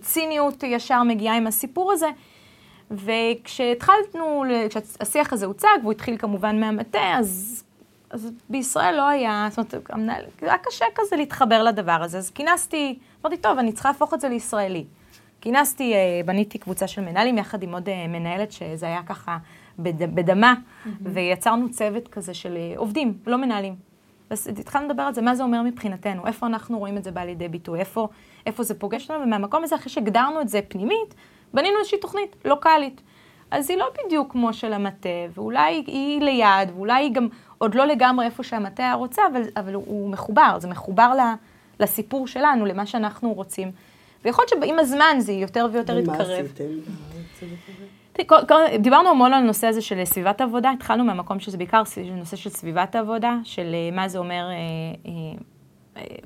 ציניות 0.00 0.62
ישר 0.62 1.02
מגיעה 1.02 1.36
עם 1.36 1.46
הסיפור 1.46 1.92
הזה, 1.92 2.08
וכשהתחלנו, 2.90 4.44
כשהשיח 4.68 5.32
הזה 5.32 5.46
הוצג, 5.46 5.78
והוא 5.82 5.92
התחיל 5.92 6.16
כמובן 6.16 6.60
מהמטה, 6.60 7.14
אז, 7.18 7.62
אז 8.10 8.32
בישראל 8.48 8.96
לא 8.96 9.08
היה, 9.08 9.48
זאת 9.50 9.74
אומרת, 9.92 10.24
היה 10.40 10.58
קשה 10.58 10.84
כזה 10.94 11.16
להתחבר 11.16 11.62
לדבר 11.62 11.98
הזה. 12.02 12.18
אז 12.18 12.30
כינסתי, 12.30 12.98
אמרתי, 13.22 13.36
טוב, 13.36 13.58
אני 13.58 13.72
צריכה 13.72 13.88
להפוך 13.88 14.14
את 14.14 14.20
זה 14.20 14.28
לישראלי. 14.28 14.84
כינסתי, 15.40 15.94
אה, 15.94 16.20
בניתי 16.24 16.58
קבוצה 16.58 16.86
של 16.86 17.02
מנהלים 17.02 17.38
יחד 17.38 17.62
עם 17.62 17.72
עוד 17.74 17.88
אה, 17.88 18.06
מנהלת, 18.08 18.52
שזה 18.52 18.86
היה 18.86 19.02
ככה 19.02 19.38
בד, 19.78 20.14
בדמה, 20.14 20.54
mm-hmm. 20.54 20.88
ויצרנו 21.02 21.70
צוות 21.70 22.08
כזה 22.08 22.34
של 22.34 22.56
אה, 22.56 22.72
עובדים, 22.76 23.18
לא 23.26 23.38
מנהלים. 23.38 23.74
אז 24.30 24.48
התחלנו 24.58 24.88
לדבר 24.88 25.02
על 25.02 25.14
זה, 25.14 25.22
מה 25.22 25.34
זה 25.34 25.42
אומר 25.42 25.62
מבחינתנו, 25.62 26.26
איפה 26.26 26.46
אנחנו 26.46 26.78
רואים 26.78 26.96
את 26.96 27.04
זה 27.04 27.10
בא 27.10 27.20
לידי 27.20 27.48
ביטוי, 27.48 27.80
איפה, 27.80 28.08
איפה 28.46 28.62
זה 28.62 28.74
פוגש 28.74 29.10
אותנו, 29.10 29.24
ומהמקום 29.24 29.64
הזה, 29.64 29.74
אחרי 29.74 29.88
שהגדרנו 29.88 30.40
את 30.40 30.48
זה 30.48 30.60
פנימית, 30.68 31.14
בנינו 31.54 31.78
איזושהי 31.78 31.98
תוכנית 31.98 32.36
לוקאלית. 32.44 33.00
אז 33.50 33.70
היא 33.70 33.78
לא 33.78 33.86
בדיוק 34.06 34.32
כמו 34.32 34.52
של 34.52 34.72
המטה, 34.72 35.08
ואולי 35.34 35.84
היא 35.86 36.20
ליד, 36.20 36.70
ואולי 36.74 37.02
היא 37.04 37.12
גם 37.12 37.28
עוד 37.58 37.74
לא 37.74 37.84
לגמרי 37.84 38.26
איפה 38.26 38.42
שהמטה 38.42 38.82
היה 38.82 38.94
רוצה, 38.94 39.22
אבל, 39.32 39.42
אבל 39.56 39.74
הוא 39.74 40.10
מחובר, 40.10 40.56
זה 40.58 40.68
מחובר 40.68 41.12
לסיפור 41.80 42.26
שלנו, 42.26 42.66
למה 42.66 42.86
שאנחנו 42.86 43.32
רוצים. 43.32 43.70
ויכול 44.24 44.44
להיות 44.50 44.68
שעם 44.68 44.78
הזמן 44.78 45.16
זה 45.18 45.32
יותר 45.32 45.66
ויותר 45.72 45.98
יתקרב. 45.98 46.16
ומה 46.16 46.32
עשיתם 46.32 46.64
דיברנו 48.80 49.08
המון 49.08 49.32
על 49.32 49.42
הנושא 49.42 49.66
הזה 49.66 49.82
של 49.82 50.04
סביבת 50.04 50.40
עבודה, 50.40 50.70
התחלנו 50.70 51.04
מהמקום 51.04 51.40
שזה 51.40 51.58
בעיקר 51.58 51.82
נושא 52.16 52.36
של 52.36 52.50
סביבת 52.50 52.96
עבודה, 52.96 53.36
של 53.44 53.74
אה, 53.74 53.96
מה 53.96 54.08
זה 54.08 54.18
אומר, 54.18 54.48
אה, 54.50 54.54
אה, 55.06 55.38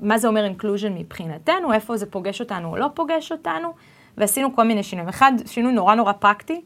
מה 0.01 0.17
זה 0.17 0.27
אומר 0.27 0.43
inclusion 0.43 0.93
מבחינתנו, 0.93 1.73
איפה 1.73 1.97
זה 1.97 2.05
פוגש 2.05 2.39
אותנו 2.41 2.69
או 2.69 2.77
לא 2.77 2.87
פוגש 2.93 3.31
אותנו, 3.31 3.73
ועשינו 4.17 4.55
כל 4.55 4.63
מיני 4.63 4.83
שינויים. 4.83 5.09
אחד, 5.09 5.31
שינוי 5.45 5.73
נורא 5.73 5.95
נורא 5.95 6.11
פרקטי, 6.11 6.61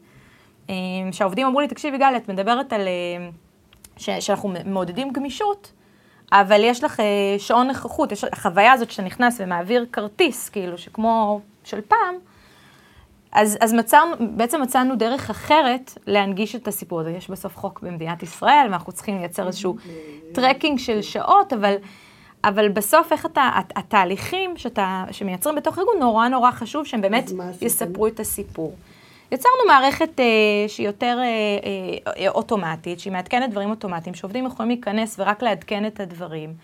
שהעובדים 1.12 1.46
אמרו 1.46 1.60
לי, 1.60 1.68
תקשיבי 1.68 1.98
גל, 1.98 2.12
את 2.16 2.28
מדברת 2.28 2.72
על, 2.72 2.88
שאנחנו 3.96 4.52
מעודדים 4.64 5.12
גמישות, 5.12 5.72
אבל 6.32 6.60
יש 6.64 6.84
לך 6.84 7.02
שעון 7.38 7.66
נוכחות, 7.66 8.12
יש 8.12 8.24
החוויה 8.24 8.72
הזאת 8.72 8.90
שאתה 8.90 9.02
נכנס 9.02 9.40
ומעביר 9.40 9.86
כרטיס, 9.92 10.48
כאילו, 10.48 10.78
שכמו 10.78 11.40
של 11.64 11.80
פעם, 11.80 12.14
אז, 13.32 13.58
אז 13.60 13.72
מצאנו, 13.72 14.14
בעצם 14.20 14.62
מצאנו 14.62 14.96
דרך 14.96 15.30
אחרת 15.30 15.98
להנגיש 16.06 16.56
את 16.56 16.68
הסיפור 16.68 17.00
הזה. 17.00 17.10
יש 17.10 17.30
בסוף 17.30 17.56
חוק 17.56 17.80
במדינת 17.82 18.22
ישראל, 18.22 18.66
ואנחנו 18.70 18.92
צריכים 18.92 19.18
לייצר 19.18 19.46
איזשהו 19.46 19.76
tracking 20.32 20.78
של 20.78 21.02
שעות, 21.02 21.52
אבל, 21.52 21.74
אבל 22.44 22.68
בסוף 22.68 23.12
איך 23.12 23.26
אתה, 23.26 23.50
התהליכים 23.76 24.56
שאתה, 24.56 25.04
שמייצרים 25.10 25.56
בתוך 25.56 25.78
ארגון 25.78 25.94
נורא 26.00 26.28
נורא 26.28 26.50
חשוב, 26.50 26.86
שהם 26.86 27.00
באמת 27.00 27.30
יספרו 27.62 28.06
את 28.06 28.20
הסיפור. 28.20 28.74
יצרנו 29.32 29.66
מערכת 29.66 30.20
אה, 30.20 30.24
שהיא 30.68 30.86
יותר 30.86 31.18
אה, 31.20 31.24
אה, 32.16 32.28
אוטומטית, 32.28 33.00
שהיא 33.00 33.12
מעדכנת 33.12 33.50
דברים 33.50 33.70
אוטומטיים, 33.70 34.14
שעובדים 34.14 34.46
יכולים 34.46 34.70
להיכנס 34.70 35.16
ורק 35.18 35.42
לעדכן 35.42 35.86
את 35.86 36.00
הדברים. 36.00 36.54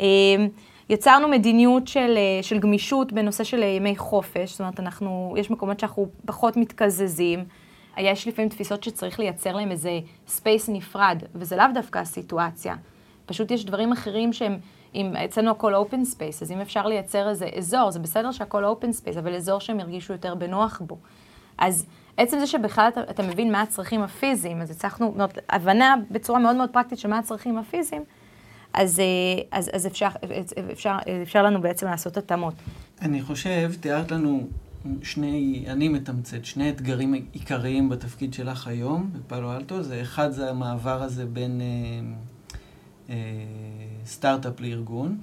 אה, 0.00 0.06
יצרנו 0.88 1.28
מדיניות 1.28 1.88
של, 1.88 2.14
אה, 2.16 2.42
של 2.42 2.58
גמישות 2.58 3.12
בנושא 3.12 3.44
של 3.44 3.62
ימי 3.62 3.96
חופש, 3.96 4.50
זאת 4.50 4.60
אומרת, 4.60 4.80
אנחנו, 4.80 5.34
יש 5.38 5.50
מקומות 5.50 5.80
שאנחנו 5.80 6.08
פחות 6.26 6.56
מתקזזים. 6.56 7.44
יש 7.98 8.28
לפעמים 8.28 8.48
תפיסות 8.48 8.84
שצריך 8.84 9.18
לייצר 9.18 9.56
להם 9.56 9.70
איזה 9.70 10.00
space 10.26 10.68
נפרד, 10.68 11.22
וזה 11.34 11.56
לאו 11.56 11.66
דווקא 11.74 11.98
הסיטואציה. 11.98 12.74
פשוט 13.26 13.50
יש 13.50 13.64
דברים 13.64 13.92
אחרים 13.92 14.32
שהם, 14.32 14.58
אם 14.94 15.16
אצלנו 15.16 15.50
הכל 15.50 15.74
open 15.74 16.04
space, 16.04 16.42
אז 16.42 16.52
אם 16.52 16.60
אפשר 16.60 16.86
לייצר 16.86 17.28
איזה 17.28 17.48
אזור, 17.58 17.90
זה 17.90 17.98
בסדר 17.98 18.32
שהכל 18.32 18.64
open 18.64 18.92
space, 18.92 19.16
אבל 19.16 19.34
אזור 19.34 19.58
שהם 19.58 19.80
ירגישו 19.80 20.12
יותר 20.12 20.34
בנוח 20.34 20.82
בו. 20.86 20.98
אז 21.58 21.86
עצם 22.16 22.38
זה 22.38 22.46
שבכלל 22.46 22.88
אתה, 22.88 23.00
אתה 23.10 23.22
מבין 23.22 23.52
מה 23.52 23.62
הצרכים 23.62 24.02
הפיזיים, 24.02 24.60
אז 24.60 24.70
הצלחנו, 24.70 25.14
זאת 25.18 25.38
הבנה 25.48 25.94
בצורה 26.10 26.38
מאוד 26.38 26.56
מאוד 26.56 26.70
פרקטית 26.70 26.98
של 26.98 27.08
מה 27.08 27.18
הצרכים 27.18 27.58
הפיזיים, 27.58 28.04
אז, 28.72 29.00
אה, 29.00 29.04
אז, 29.50 29.70
אז 29.72 29.86
אפשר, 29.86 30.08
אפשר, 30.72 30.96
אפשר 31.22 31.42
לנו 31.42 31.60
בעצם 31.60 31.86
לעשות 31.86 32.16
התאמות. 32.16 32.54
אני 33.02 33.22
חושב, 33.22 33.72
תיארת 33.80 34.10
לנו 34.10 34.46
שני, 35.02 35.64
אני 35.68 35.88
מתמצת, 35.88 36.44
שני 36.44 36.70
אתגרים 36.70 37.14
עיקריים 37.32 37.88
בתפקיד 37.88 38.34
שלך 38.34 38.66
היום 38.66 39.10
בפאלו 39.12 39.56
אלטו. 39.56 39.82
זה 39.82 40.02
אחד 40.02 40.30
זה 40.30 40.50
המעבר 40.50 41.02
הזה 41.02 41.26
בין 41.26 41.60
אה, 41.60 42.00
אה, 43.10 43.14
סטארט-אפ 44.06 44.60
לארגון. 44.60 45.18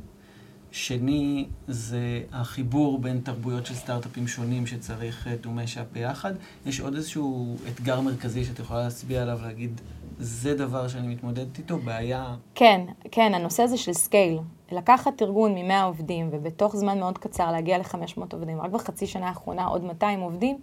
שני 0.72 1.46
זה 1.67 2.22
החיבור 2.32 3.00
בין 3.00 3.22
תרבויות 3.24 3.65
של 3.65 3.74
סטארט-אפים 3.74 4.28
שונים 4.28 4.67
שצריך 4.67 5.28
to 5.44 5.46
mesh 5.46 5.78
up 5.78 5.94
ביחד. 5.94 6.34
יש 6.65 6.80
עוד 6.80 6.96
איזשהו 6.96 7.56
אתגר 7.67 8.02
מרכזי 8.02 8.44
שאת 8.44 8.60
יכולה 8.60 8.84
להצביע 8.84 9.22
עליו, 9.22 9.39
להגיד, 9.41 9.82
זה 10.20 10.56
דבר 10.56 10.88
שאני 10.88 11.08
מתמודדת 11.08 11.58
איתו, 11.58 11.78
בעיה... 11.78 12.36
כן, 12.56 12.82
כן, 13.12 13.34
הנושא 13.34 13.63
הזה 13.63 13.78
של 13.78 13.94
scale. 13.94 14.39
לקחת 14.72 15.22
ארגון 15.22 15.56
מ-100 15.56 15.84
עובדים, 15.84 16.30
ובתוך 16.32 16.76
זמן 16.76 17.00
מאוד 17.00 17.17
קצר 17.17 17.52
להגיע 17.52 17.78
ל-500 17.78 18.22
עובדים, 18.34 18.62
רק 18.62 18.72
בחצי 18.72 19.08
שנה 19.08 19.28
האחרונה 19.28 19.65
עוד 19.65 19.84
200 19.84 20.20
עובדים, 20.20 20.58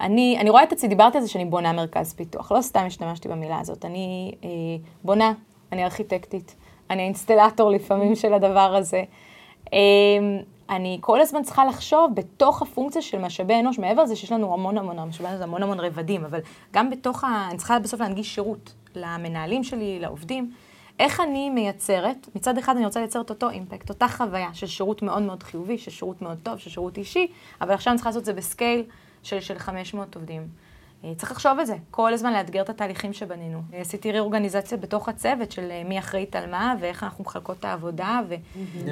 אני, 0.00 0.36
אני 0.40 0.50
רואה 0.50 0.62
את 0.62 0.72
עצמי, 0.72 0.88
דיברתי 0.88 1.18
על 1.18 1.24
זה 1.24 1.30
שאני 1.30 1.44
בונה 1.44 1.72
מרכז 1.72 2.14
פיתוח, 2.14 2.52
לא 2.52 2.62
סתם 2.62 2.84
השתמשתי 2.86 3.28
במילה 3.28 3.58
הזאת, 3.58 3.84
אני 3.84 4.34
אה, 4.44 4.48
בונה, 5.04 5.32
אני 5.72 5.84
ארכיטקטית, 5.84 6.54
אני 6.94 7.02
אינסטלטור 7.02 7.70
לפעמים 7.70 8.14
של 8.14 8.34
הדבר 8.34 8.74
הזה. 8.76 9.04
אה, 9.72 9.78
אני 10.70 10.98
כל 11.00 11.20
הזמן 11.20 11.42
צריכה 11.42 11.64
לחשוב 11.64 12.10
בתוך 12.14 12.62
הפונקציה 12.62 13.02
של 13.02 13.18
משאבי 13.18 13.60
אנוש, 13.60 13.78
מעבר 13.78 14.02
לזה 14.02 14.16
שיש 14.16 14.32
לנו 14.32 14.54
המון 14.54 14.78
המון, 14.78 15.08
משאבי 15.08 15.28
אנוש 15.28 15.42
המון 15.42 15.62
המון 15.62 15.80
רבדים, 15.80 16.24
אבל 16.24 16.40
גם 16.72 16.90
בתוך 16.90 17.24
ה... 17.24 17.46
אני 17.50 17.58
צריכה 17.58 17.78
בסוף 17.78 18.00
להנגיש 18.00 18.34
שירות 18.34 18.72
למנהלים 18.94 19.64
שלי, 19.64 19.98
לעובדים. 20.00 20.52
איך 20.98 21.20
אני 21.20 21.50
מייצרת, 21.50 22.28
מצד 22.34 22.58
אחד 22.58 22.76
אני 22.76 22.84
רוצה 22.84 23.00
לייצר 23.00 23.20
את 23.20 23.30
אותו 23.30 23.50
אימפקט, 23.50 23.88
אותה 23.88 24.08
חוויה 24.08 24.48
של 24.52 24.66
שירות 24.66 25.02
מאוד 25.02 25.22
מאוד 25.22 25.42
חיובי, 25.42 25.78
של 25.78 25.90
שירות 25.90 26.22
מאוד 26.22 26.38
טוב, 26.42 26.58
של 26.58 26.70
שירות 26.70 26.98
אישי, 26.98 27.26
אבל 27.60 27.74
עכשיו 27.74 27.90
אני 27.90 27.96
צריכה 27.98 28.10
לעשות 28.10 28.20
את 28.20 28.26
זה 28.26 28.32
בסקייל 28.32 28.84
של, 29.22 29.40
של 29.40 29.58
500 29.58 30.14
עובדים. 30.14 30.48
אה, 31.04 31.14
צריך 31.16 31.32
לחשוב 31.32 31.58
על 31.58 31.64
זה, 31.64 31.76
כל 31.90 32.14
הזמן 32.14 32.32
לאתגר 32.32 32.62
את 32.62 32.68
התהליכים 32.68 33.12
שבנינו. 33.12 33.62
אה, 33.72 33.80
עשיתי 33.80 34.12
ריאורגניזציה 34.12 34.78
בתוך 34.78 35.08
הצוות 35.08 35.52
של 35.52 35.70
אה, 35.70 35.82
מי 35.84 35.98
אחראית 35.98 36.36
על 36.36 36.50
מה, 36.50 36.74
ואיך 36.80 37.02
אנחנו 37.02 37.24
מחלקות 37.24 37.58
את 37.58 37.64
העבודה, 37.64 38.20
ו... 38.28 38.34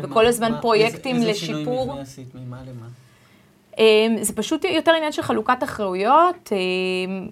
וכל 0.03 0.27
הזמן 0.27 0.53
פרויקטים 0.61 1.17
לשיפור. 1.17 1.29
איזה 1.29 1.47
שינוי 1.47 1.83
מבנה 1.85 2.01
עשית, 2.01 2.35
ממה 2.35 2.63
למה? 2.63 2.87
אמ, 3.79 4.17
זה 4.21 4.33
פשוט 4.33 4.65
יותר 4.65 4.93
עניין 4.93 5.13
של 5.13 5.23
חלוקת 5.23 5.63
אחריויות. 5.63 6.53
אמ, 6.53 7.29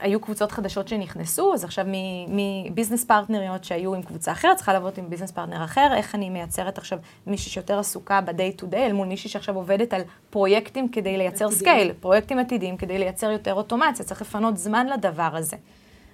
היו 0.00 0.20
קבוצות 0.20 0.52
חדשות 0.52 0.88
שנכנסו, 0.88 1.54
אז 1.54 1.64
עכשיו 1.64 1.84
מ 2.28 2.36
business 2.36 3.04
partner 3.04 3.46
יות 3.46 3.64
שהיו 3.64 3.94
עם 3.94 4.02
קבוצה 4.02 4.32
אחרת, 4.32 4.56
צריכה 4.56 4.72
לעבוד 4.72 4.92
עם 4.98 5.10
business 5.10 5.30
partner 5.30 5.64
אחר, 5.64 5.88
איך 5.96 6.14
אני 6.14 6.30
מייצרת 6.30 6.78
עכשיו 6.78 6.98
מישהי 7.26 7.50
שיותר 7.50 7.78
עסוקה 7.78 8.20
ב-day 8.20 8.60
to 8.60 8.64
day, 8.64 8.76
אל 8.76 8.92
מול 8.92 9.08
מישהי 9.08 9.30
שעכשיו 9.30 9.56
עובדת 9.56 9.94
על 9.94 10.02
פרויקטים 10.30 10.88
כדי 10.88 11.16
לייצר 11.16 11.50
scale, 11.50 11.92
פרויקטים 12.00 12.38
עתידיים 12.38 12.76
כדי 12.76 12.98
לייצר 12.98 13.30
יותר 13.30 13.54
אוטומציה, 13.54 14.04
צריך 14.04 14.22
לפנות 14.22 14.56
זמן 14.56 14.86
לדבר 14.86 15.30
הזה. 15.36 15.56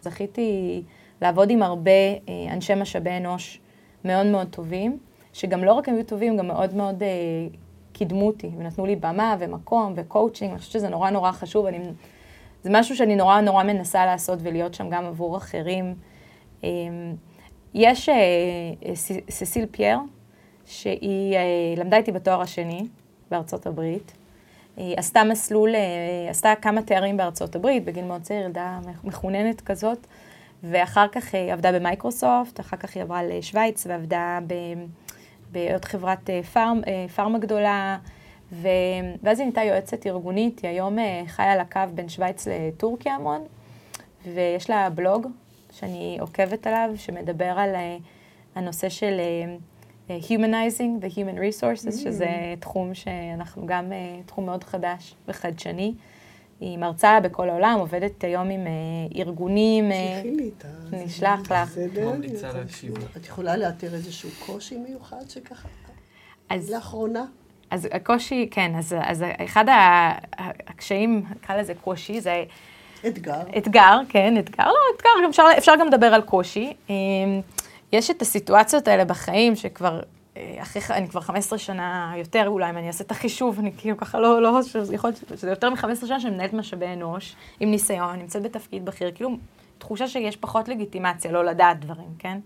זכיתי 0.02 0.82
לעבוד 1.22 1.50
עם 1.50 1.62
הרבה 1.62 1.90
אה, 1.90 2.52
אנשי 2.52 2.74
משאבי 2.74 3.10
אנוש 3.10 3.60
מאוד 4.04 4.26
מאוד 4.26 4.46
טובים, 4.50 4.98
שגם 5.32 5.64
לא 5.64 5.72
רק 5.72 5.88
היו 5.88 6.04
טובים, 6.04 6.36
גם 6.36 6.46
מאוד 6.46 6.74
מאוד 6.74 7.02
אה, 7.02 7.08
קידמו 7.94 8.26
אותי, 8.26 8.50
ונתנו 8.58 8.86
לי 8.86 8.96
במה 8.96 9.36
ומקום 9.38 9.92
וקואוצ'ינג, 9.96 10.50
אני 10.50 10.58
חושבת 10.58 10.72
שזה 10.72 10.88
נורא 10.88 11.10
נורא 11.10 11.32
חשוב, 11.32 11.66
אני, 11.66 11.78
זה 12.62 12.70
משהו 12.72 12.96
שאני 12.96 13.16
נורא 13.16 13.40
נורא 13.40 13.62
מנסה 13.62 14.06
לעשות 14.06 14.38
ולהיות 14.42 14.74
שם 14.74 14.90
גם 14.90 15.04
עבור 15.04 15.36
אחרים. 15.36 15.94
אמ, 16.64 17.14
יש 17.74 18.08
אה, 18.08 18.94
ססיל 19.30 19.66
פייר, 19.70 19.98
שהיא 20.66 21.36
אה, 21.36 21.40
למדה 21.76 21.96
איתי 21.96 22.12
בתואר 22.12 22.40
השני 22.40 22.86
בארצות 23.30 23.66
הברית. 23.66 24.12
היא 24.76 24.94
עשתה 24.98 25.24
מסלול, 25.24 25.74
אה, 25.74 26.30
עשתה 26.30 26.52
כמה 26.62 26.82
תארים 26.82 27.16
בארצות 27.16 27.56
הברית, 27.56 27.84
בגיל 27.84 28.04
מאוד 28.04 28.22
צעיר, 28.22 28.44
ילדה 28.44 28.78
מחוננת 29.04 29.60
כזאת, 29.60 30.06
ואחר 30.62 31.08
כך 31.08 31.34
היא 31.34 31.52
עבדה 31.52 31.72
במייקרוסופט, 31.72 32.60
אחר 32.60 32.76
כך 32.76 32.96
היא 32.96 33.02
עברה 33.02 33.24
לשוויץ 33.24 33.86
ועבדה 33.86 34.38
ב... 34.46 34.54
בעוד 35.54 35.84
חברת 35.84 36.30
אה, 36.30 36.42
פארם, 36.42 36.80
אה, 36.86 37.06
פארמה 37.14 37.38
גדולה, 37.38 37.98
ו... 38.52 38.68
ואז 39.22 39.38
היא 39.38 39.44
נהייתה 39.44 39.62
יועצת 39.62 40.06
ארגונית, 40.06 40.60
היא 40.62 40.70
היום 40.70 40.98
אה, 40.98 41.22
חיה 41.26 41.52
על 41.52 41.60
הקו 41.60 41.80
בין 41.94 42.08
שווייץ 42.08 42.48
לטורקיה 42.48 43.14
המון, 43.14 43.44
ויש 44.34 44.70
לה 44.70 44.90
בלוג 44.90 45.26
שאני 45.72 46.16
עוקבת 46.20 46.66
עליו, 46.66 46.90
שמדבר 46.96 47.54
על 47.58 47.70
הנושא 48.54 48.88
של 48.88 49.20
Humanizing 50.08 51.00
ו-Human 51.00 51.38
Resources, 51.38 51.88
mm. 51.88 52.04
שזה 52.04 52.28
תחום 52.60 52.94
שאנחנו 52.94 53.66
גם, 53.66 53.92
תחום 54.26 54.46
מאוד 54.46 54.64
חדש 54.64 55.14
וחדשני. 55.28 55.94
היא 56.64 56.78
מרצה 56.78 57.20
בכל 57.20 57.48
העולם, 57.48 57.76
עובדת 57.80 58.24
היום 58.24 58.50
עם 58.50 58.66
ארגונים. 59.16 59.90
תשלחי 59.90 60.30
לי 60.30 60.50
את 60.58 60.64
ה... 60.64 60.96
נשלח 60.96 61.40
לך. 61.40 61.78
את 63.16 63.26
יכולה 63.26 63.56
לאתר 63.56 63.94
איזשהו 63.94 64.30
קושי 64.46 64.76
מיוחד 64.76 65.28
שככה? 65.28 65.68
אז... 66.48 66.70
לאחרונה? 66.70 67.24
אז 67.70 67.88
הקושי, 67.92 68.48
כן, 68.50 68.72
אז, 68.78 68.94
אז 69.02 69.24
אחד 69.44 69.64
הקשיים, 70.42 71.24
נקרא 71.30 71.56
לזה 71.56 71.74
קושי, 71.74 72.20
זה 72.20 72.44
אתגר. 73.06 73.40
אתגר, 73.58 73.98
כן, 74.08 74.38
אתגר. 74.38 74.64
לא, 74.64 74.78
אתגר, 74.96 75.28
אפשר, 75.30 75.44
אפשר 75.58 75.72
גם 75.80 75.86
לדבר 75.86 76.06
על 76.06 76.22
קושי. 76.22 76.72
אמ, 76.88 76.94
יש 77.92 78.10
את 78.10 78.22
הסיטואציות 78.22 78.88
האלה 78.88 79.04
בחיים 79.04 79.56
שכבר, 79.56 79.96
אה, 79.96 80.02
אחרי, 80.58 80.82
אני 80.90 81.08
כבר 81.08 81.20
15 81.20 81.58
שנה 81.58 82.12
יותר, 82.16 82.48
אולי 82.48 82.70
אם 82.70 82.76
אני 82.76 82.86
אעשה 82.86 83.04
את 83.04 83.10
החישוב, 83.10 83.58
אני 83.58 83.72
כאילו 83.76 83.96
ככה 83.96 84.20
לא, 84.20 84.42
לא, 84.42 84.62
שזה 84.62 84.94
יכול 84.94 85.10
להיות, 85.10 85.40
שזה 85.40 85.50
יותר 85.50 85.70
מ-15 85.70 86.06
שנה 86.06 86.20
שאני 86.20 86.34
מנהלת 86.34 86.52
משאבי 86.52 86.86
אנוש, 86.86 87.36
עם 87.60 87.70
ניסיון, 87.70 88.18
נמצאת 88.18 88.42
בתפקיד 88.42 88.84
בכיר, 88.84 89.10
כאילו, 89.14 89.30
תחושה 89.78 90.08
שיש 90.08 90.36
פחות 90.36 90.68
לגיטימציה 90.68 91.32
לא 91.32 91.44
לדעת 91.44 91.80
דברים, 91.80 92.08
כן? 92.18 92.38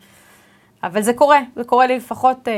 אבל 0.83 1.03
זה 1.03 1.12
קורה, 1.12 1.38
זה 1.57 1.64
קורה 1.64 1.87
לי 1.87 1.96
לפחות, 1.96 2.48
אה, 2.48 2.53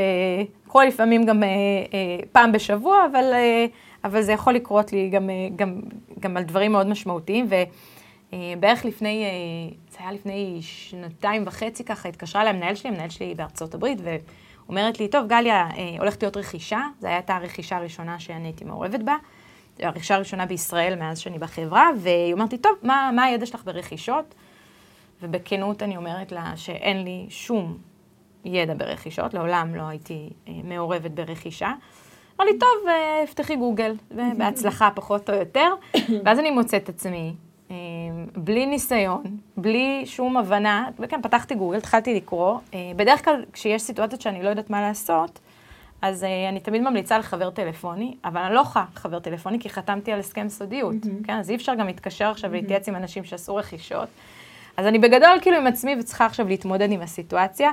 קורה 0.66 0.84
לפעמים 0.84 1.26
גם 1.26 1.42
אה, 1.42 1.48
אה, 1.48 2.24
פעם 2.32 2.52
בשבוע, 2.52 3.06
אבל, 3.12 3.24
אה, 3.32 3.66
אבל 4.04 4.22
זה 4.22 4.32
יכול 4.32 4.54
לקרות 4.54 4.92
לי 4.92 5.08
גם, 5.08 5.30
אה, 5.30 5.48
גם, 5.56 5.80
גם 6.20 6.36
על 6.36 6.42
דברים 6.42 6.72
מאוד 6.72 6.86
משמעותיים. 6.86 7.48
ובערך 7.48 8.84
לפני, 8.84 9.24
אה, 9.24 9.76
זה 9.90 9.98
היה 10.00 10.12
לפני 10.12 10.58
שנתיים 10.60 11.42
וחצי 11.46 11.84
ככה, 11.84 12.08
התקשרה 12.08 12.42
אליי 12.42 12.52
המנהל 12.52 12.74
שלי, 12.74 12.90
המנהל 12.90 13.10
שלי 13.10 13.34
בארצות 13.34 13.74
הברית, 13.74 13.98
ואומרת 14.70 15.00
לי, 15.00 15.08
טוב, 15.08 15.26
גליה, 15.26 15.68
אה, 15.76 15.96
הולכת 15.98 16.22
להיות 16.22 16.36
רכישה, 16.36 16.80
זו 17.00 17.08
הייתה 17.08 17.36
הרכישה 17.36 17.76
הראשונה 17.76 18.20
שאני 18.20 18.48
הייתי 18.48 18.64
מעורבת 18.64 19.00
בה. 19.00 19.16
הרכישה 19.78 20.14
הראשונה 20.14 20.46
בישראל 20.46 20.96
מאז 20.98 21.18
שאני 21.18 21.38
בחברה, 21.38 21.90
והיא 21.98 22.32
אומרת 22.32 22.52
לי, 22.52 22.58
טוב, 22.58 22.72
מה, 22.82 23.10
מה 23.14 23.24
הידע 23.24 23.46
שלך 23.46 23.64
ברכישות? 23.64 24.34
ובכנות 25.22 25.82
אני 25.82 25.96
אומרת 25.96 26.32
לה 26.32 26.52
שאין 26.56 27.04
לי 27.04 27.26
שום 27.28 27.78
ידע 28.44 28.74
ברכישות, 28.74 29.34
לעולם 29.34 29.74
לא 29.74 29.82
הייתי 29.82 30.30
אה, 30.48 30.52
מעורבת 30.64 31.10
ברכישה. 31.10 31.72
אמר 32.36 32.44
לי, 32.44 32.58
טוב, 32.58 32.88
אה, 32.88 33.26
פתחי 33.26 33.56
גוגל, 33.56 33.96
ובהצלחה 34.10 34.90
פחות 34.94 35.30
או 35.30 35.34
יותר. 35.34 35.68
ואז 36.24 36.38
אני 36.38 36.50
מוצאת 36.50 36.88
עצמי, 36.88 37.34
בלי 38.36 38.66
ניסיון, 38.66 39.22
בלי 39.56 40.02
שום 40.06 40.36
הבנה, 40.36 40.88
וכן, 40.98 41.22
פתחתי 41.22 41.54
גוגל, 41.54 41.76
התחלתי 41.76 42.14
לקרוא. 42.14 42.58
אה, 42.74 42.92
בדרך 42.96 43.24
כלל, 43.24 43.44
כשיש 43.52 43.82
סיטואציות 43.82 44.20
שאני 44.20 44.42
לא 44.42 44.48
יודעת 44.48 44.70
מה 44.70 44.80
לעשות, 44.80 45.38
אז 46.02 46.24
אה, 46.24 46.48
אני 46.48 46.60
תמיד 46.60 46.82
ממליצה 46.82 47.18
לחבר 47.18 47.50
טלפוני, 47.50 48.14
אבל 48.24 48.40
אני 48.40 48.54
לא 48.54 48.60
יכולה 48.60 48.84
לחבר 48.94 49.18
טלפוני, 49.18 49.60
כי 49.60 49.70
חתמתי 49.70 50.12
על 50.12 50.18
הסכם 50.20 50.48
סודיות, 50.48 50.94
כן? 51.24 51.38
אז 51.38 51.50
אי 51.50 51.54
אפשר 51.54 51.74
גם 51.74 51.86
להתקשר 51.86 52.30
עכשיו 52.30 52.50
ולהתייעץ 52.50 52.88
עם 52.88 52.96
אנשים 52.96 53.24
שעשו 53.24 53.56
רכישות. 53.56 54.08
אז 54.76 54.86
אני 54.86 54.98
בגדול 54.98 55.38
כאילו 55.42 55.56
עם 55.56 55.66
עצמי 55.66 55.96
וצריכה 56.00 56.26
עכשיו 56.26 56.48
להתמודד 56.48 56.92
עם 56.92 57.00
הסיטואציה. 57.00 57.70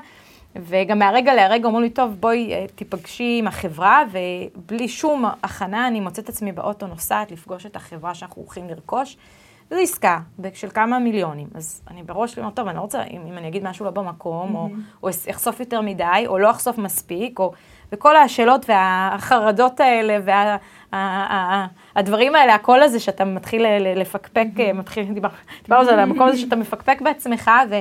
וגם 0.55 0.99
מהרגע 0.99 1.33
להרגע 1.33 1.67
אמרו 1.67 1.79
לי, 1.79 1.89
טוב, 1.89 2.15
בואי 2.19 2.53
אה, 2.53 2.65
תיפגשי 2.75 3.35
עם 3.39 3.47
החברה, 3.47 4.03
ובלי 4.11 4.87
שום 4.87 5.25
הכנה 5.43 5.87
אני 5.87 5.99
מוצאת 5.99 6.29
עצמי 6.29 6.51
באוטו 6.51 6.87
נוסעת 6.87 7.31
לפגוש 7.31 7.65
את 7.65 7.75
החברה 7.75 8.15
שאנחנו 8.15 8.41
הולכים 8.41 8.67
לרכוש. 8.69 9.17
זו 9.69 9.75
עסקה 9.75 10.19
של 10.53 10.69
כמה 10.69 10.99
מיליונים. 10.99 11.47
אז 11.55 11.81
אני 11.91 12.03
בראש 12.03 12.31
שלי 12.31 12.41
אומרת, 12.41 12.55
טוב, 12.55 12.67
אני 12.67 12.77
לא 12.77 12.81
רוצה, 12.81 13.03
אם, 13.03 13.21
אם 13.27 13.37
אני 13.37 13.47
אגיד 13.47 13.63
משהו 13.63 13.85
לא 13.85 13.91
במקום, 13.91 14.55
mm-hmm. 14.55 15.03
או, 15.03 15.09
או 15.09 15.29
אחשוף 15.29 15.59
יותר 15.59 15.81
מדי, 15.81 16.23
או 16.27 16.37
לא 16.37 16.51
אחשוף 16.51 16.77
מספיק, 16.77 17.39
או... 17.39 17.51
וכל 17.91 18.15
השאלות 18.15 18.65
והחרדות 18.69 19.79
האלה, 19.79 20.41
והדברים 21.95 22.33
וה, 22.33 22.39
האלה, 22.39 22.55
הקול 22.55 22.83
הזה 22.83 22.99
שאתה 22.99 23.25
מתחיל 23.25 23.65
לפקפק, 23.95 24.47
mm-hmm. 24.55 24.73
מתחיל, 24.73 25.03
דיברנו 25.13 25.35
דיבר 25.63 25.75
על 25.75 25.85
זה, 25.85 26.01
המקום 26.01 26.27
הזה 26.27 26.37
שאתה 26.37 26.55
מפקפק 26.55 27.01
בעצמך, 27.01 27.51
ו... 27.69 27.79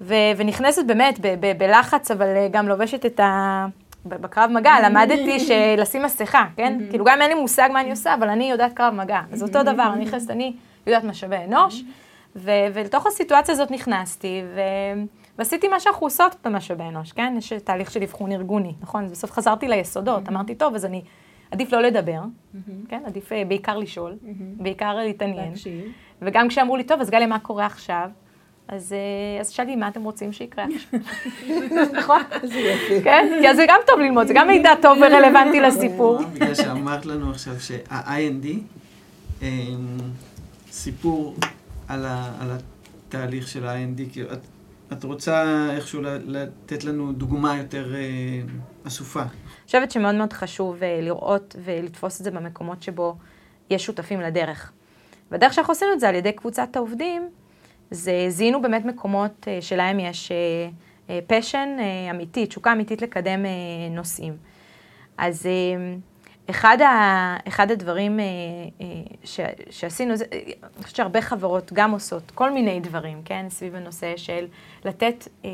ו- 0.00 0.32
ונכנסת 0.36 0.86
באמת 0.86 1.18
ב- 1.20 1.34
ב- 1.40 1.58
בלחץ, 1.58 2.10
אבל 2.10 2.26
אה, 2.26 2.48
גם 2.50 2.68
לובשת 2.68 3.06
את 3.06 3.20
ה... 3.20 3.66
בקרב 4.04 4.50
מגע, 4.50 4.72
למדתי 4.84 5.40
שלשים 5.40 6.02
מסכה, 6.02 6.44
כן? 6.56 6.78
כאילו 6.90 7.04
גם 7.04 7.22
אין 7.22 7.30
לי 7.30 7.40
מושג 7.40 7.68
מה 7.72 7.80
אני 7.80 7.90
עושה, 7.90 8.14
אבל 8.14 8.28
אני 8.28 8.50
יודעת 8.50 8.72
קרב 8.72 8.94
מגע. 8.94 9.20
אז 9.32 9.42
אותו 9.42 9.62
דבר, 9.62 9.90
אני 9.94 10.04
נכנסת, 10.04 10.30
אני 10.30 10.52
יודעת 10.90 11.04
משאבי 11.04 11.36
אנוש, 11.48 11.82
ו- 12.36 12.50
ולתוך 12.74 13.06
הסיטואציה 13.06 13.52
הזאת 13.52 13.70
נכנסתי, 13.70 14.42
ו... 14.54 14.60
ועשיתי 15.38 15.68
מה 15.68 15.80
שאנחנו 15.80 16.06
עושות 16.06 16.36
במשאבי 16.44 16.84
אנוש, 16.84 17.12
כן? 17.12 17.34
יש 17.38 17.52
תהליך 17.52 17.90
של 17.90 18.02
אבחון 18.02 18.32
ארגוני, 18.32 18.74
נכון? 18.80 19.08
בסוף 19.08 19.32
חזרתי 19.32 19.68
ליסודות, 19.68 20.28
אמרתי, 20.28 20.54
טוב, 20.54 20.74
אז 20.74 20.84
אני, 20.84 21.02
עדיף 21.50 21.72
לא 21.72 21.80
לדבר, 21.82 22.20
כן? 22.88 23.02
עדיף 23.06 23.32
אה, 23.32 23.42
בעיקר 23.48 23.78
לשאול, 23.78 24.16
בעיקר 24.56 24.94
להתעניין. 24.94 25.52
וגם 26.22 26.48
כשאמרו 26.48 26.76
לי, 26.76 26.84
טוב, 26.84 27.00
אז 27.00 27.10
גלי, 27.10 27.26
מה 27.26 27.38
קורה 27.38 27.66
עכשיו? 27.66 28.10
אז, 28.68 28.92
אה, 28.92 29.40
אז 29.40 29.50
שאלתי, 29.50 29.76
מה 29.76 29.88
אתם 29.88 30.02
רוצים 30.04 30.32
שיקרה 30.32 30.64
עכשיו? 30.74 31.00
נכון? 31.98 32.20
כן? 33.04 33.38
כי 33.40 33.48
אז 33.48 33.56
זה 33.56 33.64
גם 33.68 33.80
טוב 33.86 34.00
ללמוד, 34.00 34.26
זה 34.26 34.34
גם 34.34 34.48
מידע 34.48 34.74
טוב 34.82 34.98
ורלוונטי 34.98 35.60
לסיפור. 35.66 36.18
בגלל 36.34 36.54
שאמרת 36.54 37.06
לנו 37.06 37.30
עכשיו 37.30 37.60
שה-IND, 37.60 38.46
אמ, 39.42 39.46
סיפור 40.70 41.36
על 41.88 42.06
התהליך 42.06 43.48
של 43.48 43.66
ה-IND, 43.66 44.18
את 44.92 45.04
רוצה 45.04 45.66
איכשהו 45.70 46.00
לתת 46.26 46.84
לנו 46.84 47.12
דוגמה 47.12 47.56
יותר 47.56 47.94
אה, 47.94 48.00
אסופה? 48.86 49.20
אני 49.20 49.28
חושבת 49.66 49.90
שמאוד 49.90 50.14
מאוד 50.14 50.32
חשוב 50.32 50.82
אה, 50.82 51.00
לראות 51.02 51.56
ולתפוס 51.64 52.20
את 52.20 52.24
זה 52.24 52.30
במקומות 52.30 52.82
שבו 52.82 53.16
יש 53.70 53.86
שותפים 53.86 54.20
לדרך. 54.20 54.72
והדרך 55.30 55.54
שאנחנו 55.54 55.72
עושים 55.72 55.88
את 55.92 56.00
זה 56.00 56.08
על 56.08 56.14
ידי 56.14 56.32
קבוצת 56.32 56.76
העובדים, 56.76 57.28
זה 57.90 58.26
זיהינו 58.28 58.62
באמת 58.62 58.84
מקומות 58.84 59.48
אה, 59.48 59.62
שלהם 59.62 60.00
יש 60.00 60.32
פשן 61.26 61.68
אמיתי, 62.10 62.46
תשוקה 62.46 62.72
אמיתית 62.72 63.02
לקדם 63.02 63.40
נושאים. 63.90 64.36
אז 65.18 65.46
אחד, 66.50 66.78
ה, 66.80 67.36
אחד 67.48 67.70
הדברים 67.70 68.20
ש, 69.24 69.40
שעשינו, 69.70 70.16
זה, 70.16 70.24
אני 70.32 70.82
חושבת 70.82 70.96
שהרבה 70.96 71.20
חברות 71.20 71.72
גם 71.72 71.90
עושות 71.90 72.30
כל 72.30 72.50
מיני 72.50 72.80
דברים, 72.80 73.22
כן, 73.24 73.46
סביב 73.48 73.74
הנושא 73.74 74.16
של 74.16 74.46
לתת 74.84 75.28
אה, 75.44 75.50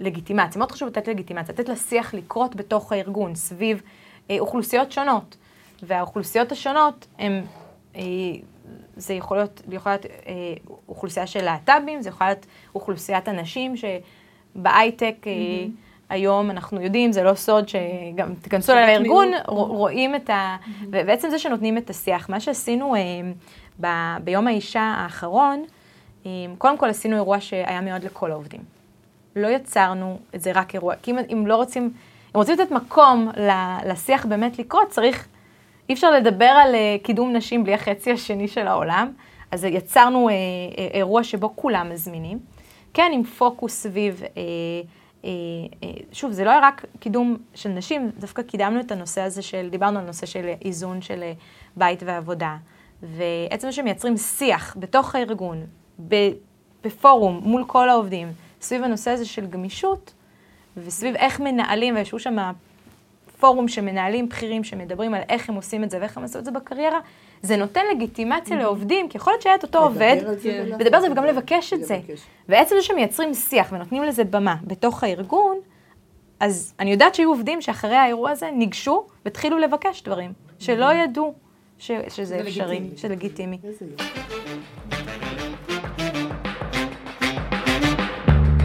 לגיטימציה. 0.00 0.58
מאוד 0.58 0.72
חשוב 0.72 0.88
לתת 0.88 1.08
לגיטימציה, 1.08 1.54
לתת 1.54 1.68
לשיח 1.68 2.14
לקרות 2.14 2.56
בתוך 2.56 2.92
הארגון, 2.92 3.34
סביב 3.34 3.82
אה, 4.30 4.36
אוכלוסיות 4.40 4.92
שונות. 4.92 5.36
והאוכלוסיות 5.82 6.52
השונות 6.52 7.06
הן, 7.18 7.42
אה, 7.96 8.02
זה 8.96 9.14
יכול 9.14 9.36
להיות, 9.36 9.62
יכול 9.70 9.92
להיות 9.92 10.06
אה, 10.06 10.32
אוכלוסייה 10.88 11.26
של 11.26 11.44
להט"בים, 11.44 12.02
זה 12.02 12.08
יכול 12.08 12.26
להיות 12.26 12.46
אוכלוסיית 12.74 13.28
אנשים 13.28 13.74
שבהייטק, 13.76 15.16
אה, 15.26 15.32
mm-hmm. 15.32 15.93
היום 16.08 16.50
אנחנו 16.50 16.80
יודעים, 16.80 17.12
זה 17.12 17.22
לא 17.22 17.34
סוד 17.34 17.68
שגם 17.68 18.34
תיכנסו 18.42 18.74
לארגון, 18.74 19.28
רואים 19.46 20.14
את 20.14 20.30
ה... 20.30 20.56
ובעצם 20.82 21.30
זה 21.30 21.38
שנותנים 21.38 21.78
את 21.78 21.90
השיח. 21.90 22.28
מה 22.28 22.40
שעשינו 22.40 22.94
אה, 22.94 23.00
ב, 23.80 23.86
ביום 24.24 24.46
האישה 24.46 24.94
האחרון, 24.98 25.64
אה, 26.26 26.30
קודם 26.58 26.78
כל 26.78 26.88
עשינו 26.88 27.16
אירוע 27.16 27.40
שהיה 27.40 27.80
מאוד 27.80 28.04
לכל 28.04 28.30
העובדים. 28.30 28.60
לא 29.36 29.48
יצרנו 29.48 30.18
את 30.34 30.40
זה 30.40 30.52
רק 30.52 30.74
אירוע, 30.74 30.94
כי 31.02 31.10
אם, 31.10 31.18
אם 31.32 31.46
לא 31.46 31.56
רוצים, 31.56 31.82
אם 31.82 31.90
רוצים 32.34 32.54
לתת 32.58 32.70
מקום 32.70 33.30
לשיח 33.86 34.26
באמת 34.26 34.58
לקרות, 34.58 34.88
צריך, 34.88 35.28
אי 35.88 35.94
אפשר 35.94 36.10
לדבר 36.10 36.44
על 36.44 36.74
אה, 36.74 36.96
קידום 37.02 37.32
נשים 37.36 37.64
בלי 37.64 37.74
החצי 37.74 38.12
השני 38.12 38.48
של 38.48 38.66
העולם, 38.66 39.12
אז 39.50 39.64
יצרנו 39.64 40.28
אירוע 40.94 41.24
שבו 41.24 41.52
כולם 41.56 41.90
מזמינים, 41.90 42.38
כן, 42.94 43.10
עם 43.14 43.24
פוקוס 43.24 43.82
סביב, 43.82 44.22
אה, 44.36 44.42
שוב, 46.12 46.32
זה 46.32 46.44
לא 46.44 46.50
היה 46.50 46.60
רק 46.62 46.84
קידום 47.00 47.36
של 47.54 47.68
נשים, 47.68 48.10
דווקא 48.18 48.42
קידמנו 48.42 48.80
את 48.80 48.92
הנושא 48.92 49.20
הזה 49.20 49.42
של, 49.42 49.68
דיברנו 49.70 49.98
על 49.98 50.04
נושא 50.04 50.26
של 50.26 50.50
איזון 50.64 51.00
של 51.00 51.22
אה, 51.22 51.32
בית 51.76 52.02
ועבודה. 52.06 52.56
ועצם 53.02 53.68
זה 53.68 53.72
שמייצרים 53.72 54.16
שיח 54.16 54.76
בתוך 54.78 55.14
הארגון, 55.14 55.66
בפורום, 56.82 57.40
מול 57.44 57.64
כל 57.66 57.88
העובדים, 57.88 58.28
סביב 58.60 58.82
הנושא 58.82 59.10
הזה 59.10 59.24
של 59.24 59.46
גמישות, 59.46 60.14
וסביב 60.76 61.16
איך 61.16 61.40
מנהלים, 61.40 61.96
וישבו 61.96 62.18
שם 62.18 62.52
פורום 63.44 63.68
שמנהלים 63.68 64.28
בכירים 64.28 64.64
שמדברים 64.64 65.14
על 65.14 65.20
איך 65.28 65.48
הם 65.48 65.54
עושים 65.54 65.84
את 65.84 65.90
זה 65.90 65.98
ואיך 66.00 66.18
הם 66.18 66.24
עשו 66.24 66.38
את 66.38 66.44
זה 66.44 66.50
בקריירה, 66.50 66.98
זה 67.42 67.56
נותן 67.56 67.80
לגיטימציה 67.92 68.56
לעובדים, 68.56 69.08
כי 69.08 69.18
יכול 69.18 69.32
להיות 69.32 69.42
שהיה 69.42 69.54
את 69.54 69.62
אותו 69.62 69.78
עובד, 69.78 70.16
לדבר 70.78 70.96
על 70.96 71.02
זה 71.02 71.12
וגם 71.12 71.24
לבקש 71.24 71.72
את 71.72 71.84
זה. 71.84 72.00
ועצם 72.48 72.76
זה 72.76 72.82
שמייצרים 72.82 73.34
שיח 73.34 73.72
ונותנים 73.72 74.02
לזה 74.02 74.24
במה 74.24 74.56
בתוך 74.64 75.04
הארגון, 75.04 75.56
אז 76.40 76.74
אני 76.80 76.92
יודעת 76.92 77.14
שהיו 77.14 77.28
עובדים 77.28 77.60
שאחרי 77.60 77.96
האירוע 77.96 78.30
הזה 78.30 78.50
ניגשו 78.50 79.06
והתחילו 79.24 79.58
לבקש 79.58 80.02
דברים, 80.02 80.32
שלא 80.58 80.92
ידעו 80.92 81.34
שזה 81.78 82.40
אפשרי, 82.40 82.80
שזה 82.96 83.14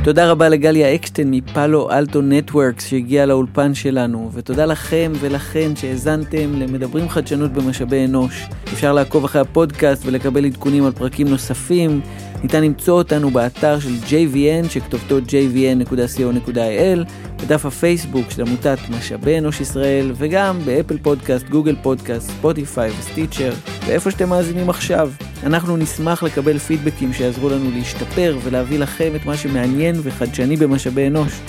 תודה 0.03 0.31
רבה 0.31 0.49
לגליה 0.49 0.95
אקשטיין 0.95 1.31
מפאלו 1.31 1.91
אלטו 1.91 2.21
נטוורקס 2.21 2.87
שהגיעה 2.87 3.25
לאולפן 3.25 3.73
שלנו, 3.73 4.29
ותודה 4.33 4.65
לכם 4.65 5.11
ולכן 5.19 5.75
שהאזנתם 5.75 6.55
למדברים 6.55 7.09
חדשנות 7.09 7.53
במשאבי 7.53 8.05
אנוש. 8.05 8.47
אפשר 8.73 8.93
לעקוב 8.93 9.23
אחרי 9.23 9.41
הפודקאסט 9.41 10.05
ולקבל 10.05 10.45
עדכונים 10.45 10.85
על 10.85 10.91
פרקים 10.91 11.27
נוספים. 11.27 12.01
ניתן 12.43 12.63
למצוא 12.63 12.97
אותנו 12.97 13.29
באתר 13.29 13.79
של 13.79 13.93
JVN 14.07 14.69
שכתובתו 14.69 15.17
jvn.co.il, 15.19 16.99
בדף 17.43 17.65
הפייסבוק 17.65 18.31
של 18.31 18.41
עמותת 18.41 18.77
משאבי 18.89 19.37
אנוש 19.37 19.61
ישראל, 19.61 20.11
וגם 20.15 20.59
באפל 20.65 20.97
פודקאסט, 20.97 21.49
גוגל 21.49 21.75
פודקאסט, 21.81 22.29
ספוטיפיי 22.29 22.91
וסטיצ'ר, 22.99 23.53
ואיפה 23.85 24.11
שאתם 24.11 24.29
מאזינים 24.29 24.69
עכשיו. 24.69 25.11
אנחנו 25.43 25.77
נשמח 25.77 26.23
לקבל 26.23 26.57
פידבקים 26.57 27.13
שיעזרו 27.13 27.49
לנו 27.49 27.71
להשתפר 27.71 28.37
ולהביא 28.43 28.79
לכם 28.79 29.11
את 29.15 29.25
מה 29.25 29.37
שמעניין 29.37 29.95
וחדשני 30.03 30.55
במשאבי 30.55 31.07
אנוש, 31.07 31.39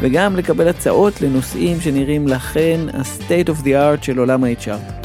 וגם 0.00 0.36
לקבל 0.36 0.68
הצעות 0.68 1.20
לנושאים 1.20 1.80
שנראים 1.80 2.28
לכן 2.28 2.80
ה-state 2.92 3.48
of 3.48 3.64
the 3.64 3.68
art 3.68 4.04
של 4.04 4.18
עולם 4.18 4.44
ה-HR. 4.44 5.04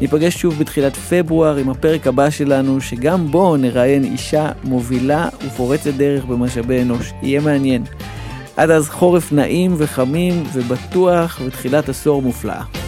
ניפגש 0.00 0.34
שוב 0.34 0.58
בתחילת 0.58 0.96
פברואר 0.96 1.56
עם 1.56 1.70
הפרק 1.70 2.06
הבא 2.06 2.30
שלנו, 2.30 2.80
שגם 2.80 3.30
בו 3.30 3.56
נראיין 3.56 4.04
אישה 4.04 4.50
מובילה 4.64 5.28
ופורצת 5.46 5.94
דרך 5.94 6.24
במשאבי 6.24 6.82
אנוש. 6.82 7.12
יהיה 7.22 7.40
מעניין. 7.40 7.84
עד 8.56 8.70
אז 8.70 8.90
חורף 8.90 9.32
נעים 9.32 9.74
וחמים 9.78 10.42
ובטוח 10.52 11.40
ותחילת 11.46 11.88
עשור 11.88 12.22
מופלאה. 12.22 12.83